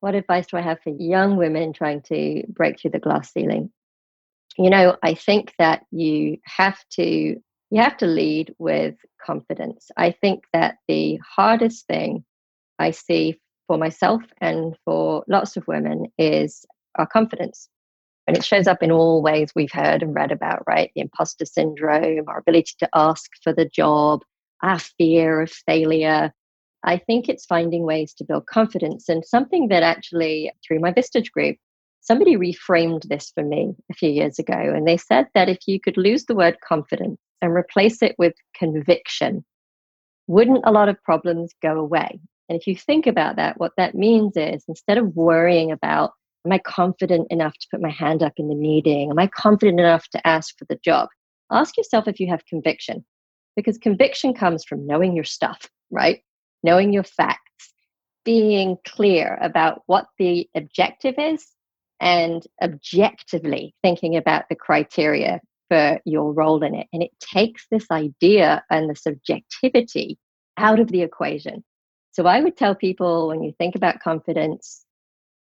What 0.00 0.14
advice 0.14 0.46
do 0.46 0.58
I 0.58 0.60
have 0.60 0.80
for 0.82 0.90
young 0.90 1.36
women 1.36 1.72
trying 1.72 2.02
to 2.02 2.44
break 2.48 2.78
through 2.78 2.90
the 2.90 2.98
glass 2.98 3.32
ceiling? 3.32 3.70
You 4.58 4.70
know, 4.70 4.96
I 5.02 5.14
think 5.14 5.54
that 5.58 5.84
you 5.90 6.36
have 6.44 6.78
to 6.92 7.36
you 7.70 7.80
have 7.80 7.96
to 7.98 8.06
lead 8.06 8.54
with 8.58 8.94
confidence. 9.24 9.90
I 9.96 10.12
think 10.12 10.44
that 10.52 10.76
the 10.88 11.18
hardest 11.36 11.86
thing 11.86 12.24
I 12.78 12.90
see 12.90 13.40
for 13.66 13.78
myself 13.78 14.22
and 14.40 14.76
for 14.84 15.24
lots 15.28 15.56
of 15.56 15.66
women 15.66 16.06
is 16.18 16.64
our 16.96 17.06
confidence. 17.06 17.68
And 18.26 18.36
it 18.36 18.44
shows 18.44 18.66
up 18.66 18.82
in 18.82 18.90
all 18.90 19.22
ways 19.22 19.52
we've 19.54 19.72
heard 19.72 20.02
and 20.02 20.14
read 20.14 20.32
about, 20.32 20.62
right? 20.66 20.90
The 20.94 21.02
imposter 21.02 21.44
syndrome, 21.44 22.24
our 22.28 22.38
ability 22.38 22.72
to 22.78 22.88
ask 22.94 23.30
for 23.42 23.52
the 23.52 23.66
job, 23.66 24.22
our 24.62 24.78
fear 24.78 25.42
of 25.42 25.50
failure. 25.50 26.32
I 26.84 26.98
think 26.98 27.28
it's 27.28 27.44
finding 27.46 27.84
ways 27.84 28.14
to 28.14 28.24
build 28.24 28.46
confidence 28.46 29.08
and 29.08 29.24
something 29.24 29.68
that 29.68 29.82
actually, 29.82 30.52
through 30.66 30.80
my 30.80 30.92
Vistage 30.92 31.30
group, 31.32 31.56
somebody 32.00 32.36
reframed 32.36 33.08
this 33.08 33.30
for 33.34 33.42
me 33.42 33.74
a 33.90 33.94
few 33.94 34.10
years 34.10 34.38
ago. 34.38 34.54
And 34.54 34.86
they 34.86 34.96
said 34.96 35.26
that 35.34 35.48
if 35.48 35.58
you 35.66 35.80
could 35.80 35.96
lose 35.96 36.24
the 36.24 36.34
word 36.34 36.58
confidence 36.66 37.18
and 37.44 37.54
replace 37.54 38.02
it 38.02 38.14
with 38.18 38.34
conviction, 38.54 39.44
wouldn't 40.26 40.64
a 40.64 40.72
lot 40.72 40.88
of 40.88 41.02
problems 41.02 41.52
go 41.62 41.78
away? 41.78 42.18
And 42.48 42.58
if 42.58 42.66
you 42.66 42.76
think 42.76 43.06
about 43.06 43.36
that, 43.36 43.58
what 43.58 43.72
that 43.76 43.94
means 43.94 44.36
is 44.36 44.64
instead 44.68 44.98
of 44.98 45.14
worrying 45.14 45.70
about, 45.70 46.12
am 46.46 46.52
I 46.52 46.58
confident 46.58 47.28
enough 47.30 47.52
to 47.52 47.66
put 47.70 47.80
my 47.80 47.90
hand 47.90 48.22
up 48.22 48.32
in 48.36 48.48
the 48.48 48.54
meeting? 48.54 49.10
Am 49.10 49.18
I 49.18 49.26
confident 49.28 49.80
enough 49.80 50.08
to 50.10 50.26
ask 50.26 50.56
for 50.58 50.64
the 50.68 50.78
job? 50.84 51.08
Ask 51.50 51.76
yourself 51.76 52.08
if 52.08 52.20
you 52.20 52.28
have 52.28 52.44
conviction, 52.46 53.04
because 53.56 53.78
conviction 53.78 54.34
comes 54.34 54.64
from 54.64 54.86
knowing 54.86 55.14
your 55.14 55.24
stuff, 55.24 55.68
right? 55.90 56.20
Knowing 56.62 56.92
your 56.92 57.04
facts, 57.04 57.72
being 58.24 58.76
clear 58.86 59.38
about 59.42 59.82
what 59.86 60.06
the 60.18 60.48
objective 60.56 61.14
is, 61.18 61.46
and 62.00 62.44
objectively 62.62 63.74
thinking 63.82 64.16
about 64.16 64.44
the 64.48 64.56
criteria 64.56 65.40
for 65.74 65.98
your 66.04 66.32
role 66.32 66.62
in 66.62 66.74
it. 66.74 66.86
And 66.92 67.02
it 67.02 67.10
takes 67.20 67.66
this 67.70 67.86
idea 67.90 68.62
and 68.70 68.88
the 68.88 68.94
subjectivity 68.94 70.18
out 70.56 70.78
of 70.78 70.88
the 70.88 71.02
equation. 71.02 71.64
So 72.12 72.26
I 72.26 72.40
would 72.40 72.56
tell 72.56 72.76
people 72.76 73.26
when 73.28 73.42
you 73.42 73.52
think 73.58 73.74
about 73.74 74.00
confidence, 74.00 74.84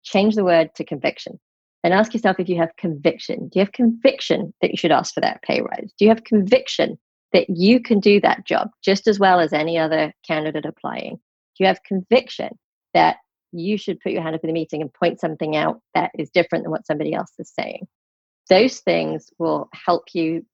change 0.03 0.35
the 0.35 0.45
word 0.45 0.75
to 0.75 0.85
conviction 0.85 1.41
and 1.83 1.95
ask 1.95 2.13
yourself 2.13 2.39
if 2.39 2.49
you 2.49 2.57
have 2.57 2.77
conviction. 2.77 3.49
Do 3.49 3.59
you 3.59 3.65
have 3.65 3.73
conviction 3.73 4.53
that 4.61 4.71
you 4.71 4.77
should 4.77 4.93
ask 4.93 5.15
for 5.15 5.21
that 5.21 5.43
pay 5.43 5.63
rise? 5.63 5.93
Do 5.99 6.05
you 6.05 6.11
have 6.11 6.25
conviction 6.25 6.99
that 7.33 7.49
you 7.49 7.81
can 7.81 8.01
do 8.01 8.21
that 8.21 8.47
job 8.47 8.69
just 8.85 9.07
as 9.07 9.19
well 9.19 9.41
as 9.41 9.55
any 9.55 9.79
other 9.79 10.13
candidate 10.27 10.67
applying? 10.67 11.15
Do 11.15 11.65
you 11.65 11.67
have 11.67 11.83
conviction 11.85 12.51
that 12.93 13.17
you 13.53 13.79
should 13.79 14.01
put 14.01 14.13
your 14.13 14.21
hand 14.21 14.35
up 14.35 14.45
in 14.45 14.49
the 14.49 14.53
meeting 14.53 14.83
and 14.83 14.93
point 14.93 15.21
something 15.21 15.57
out 15.57 15.81
that 15.95 16.11
is 16.19 16.29
different 16.29 16.65
than 16.65 16.71
what 16.71 16.87
somebody 16.87 17.15
else 17.15 17.33
is 17.39 17.51
saying? 17.59 17.87
Those 18.49 18.81
things 18.81 19.31
will 19.39 19.69
help 19.73 20.05
you 20.15 20.45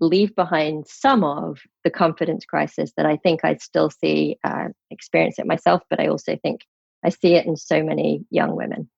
leave 0.00 0.34
behind 0.34 0.86
some 0.86 1.22
of 1.22 1.60
the 1.84 1.90
confidence 1.90 2.44
crisis 2.44 2.92
that 2.96 3.06
I 3.06 3.16
think 3.18 3.40
I 3.44 3.56
still 3.56 3.90
see 3.90 4.38
uh, 4.44 4.68
experience 4.90 5.38
it 5.38 5.46
myself, 5.46 5.82
but 5.90 6.00
I 6.00 6.08
also 6.08 6.36
think 6.42 6.62
I 7.04 7.10
see 7.10 7.34
it 7.34 7.46
in 7.46 7.56
so 7.56 7.82
many 7.82 8.24
young 8.30 8.56
women. 8.56 8.88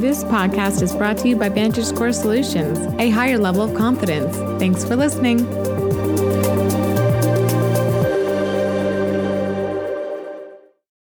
This 0.00 0.24
podcast 0.24 0.82
is 0.82 0.94
brought 0.94 1.18
to 1.18 1.28
you 1.28 1.36
by 1.36 1.50
VantageScore 1.50 2.14
Solutions, 2.14 2.78
a 2.98 3.10
higher 3.10 3.38
level 3.38 3.62
of 3.62 3.74
confidence. 3.74 4.34
Thanks 4.58 4.84
for 4.84 4.96
listening. 4.96 5.69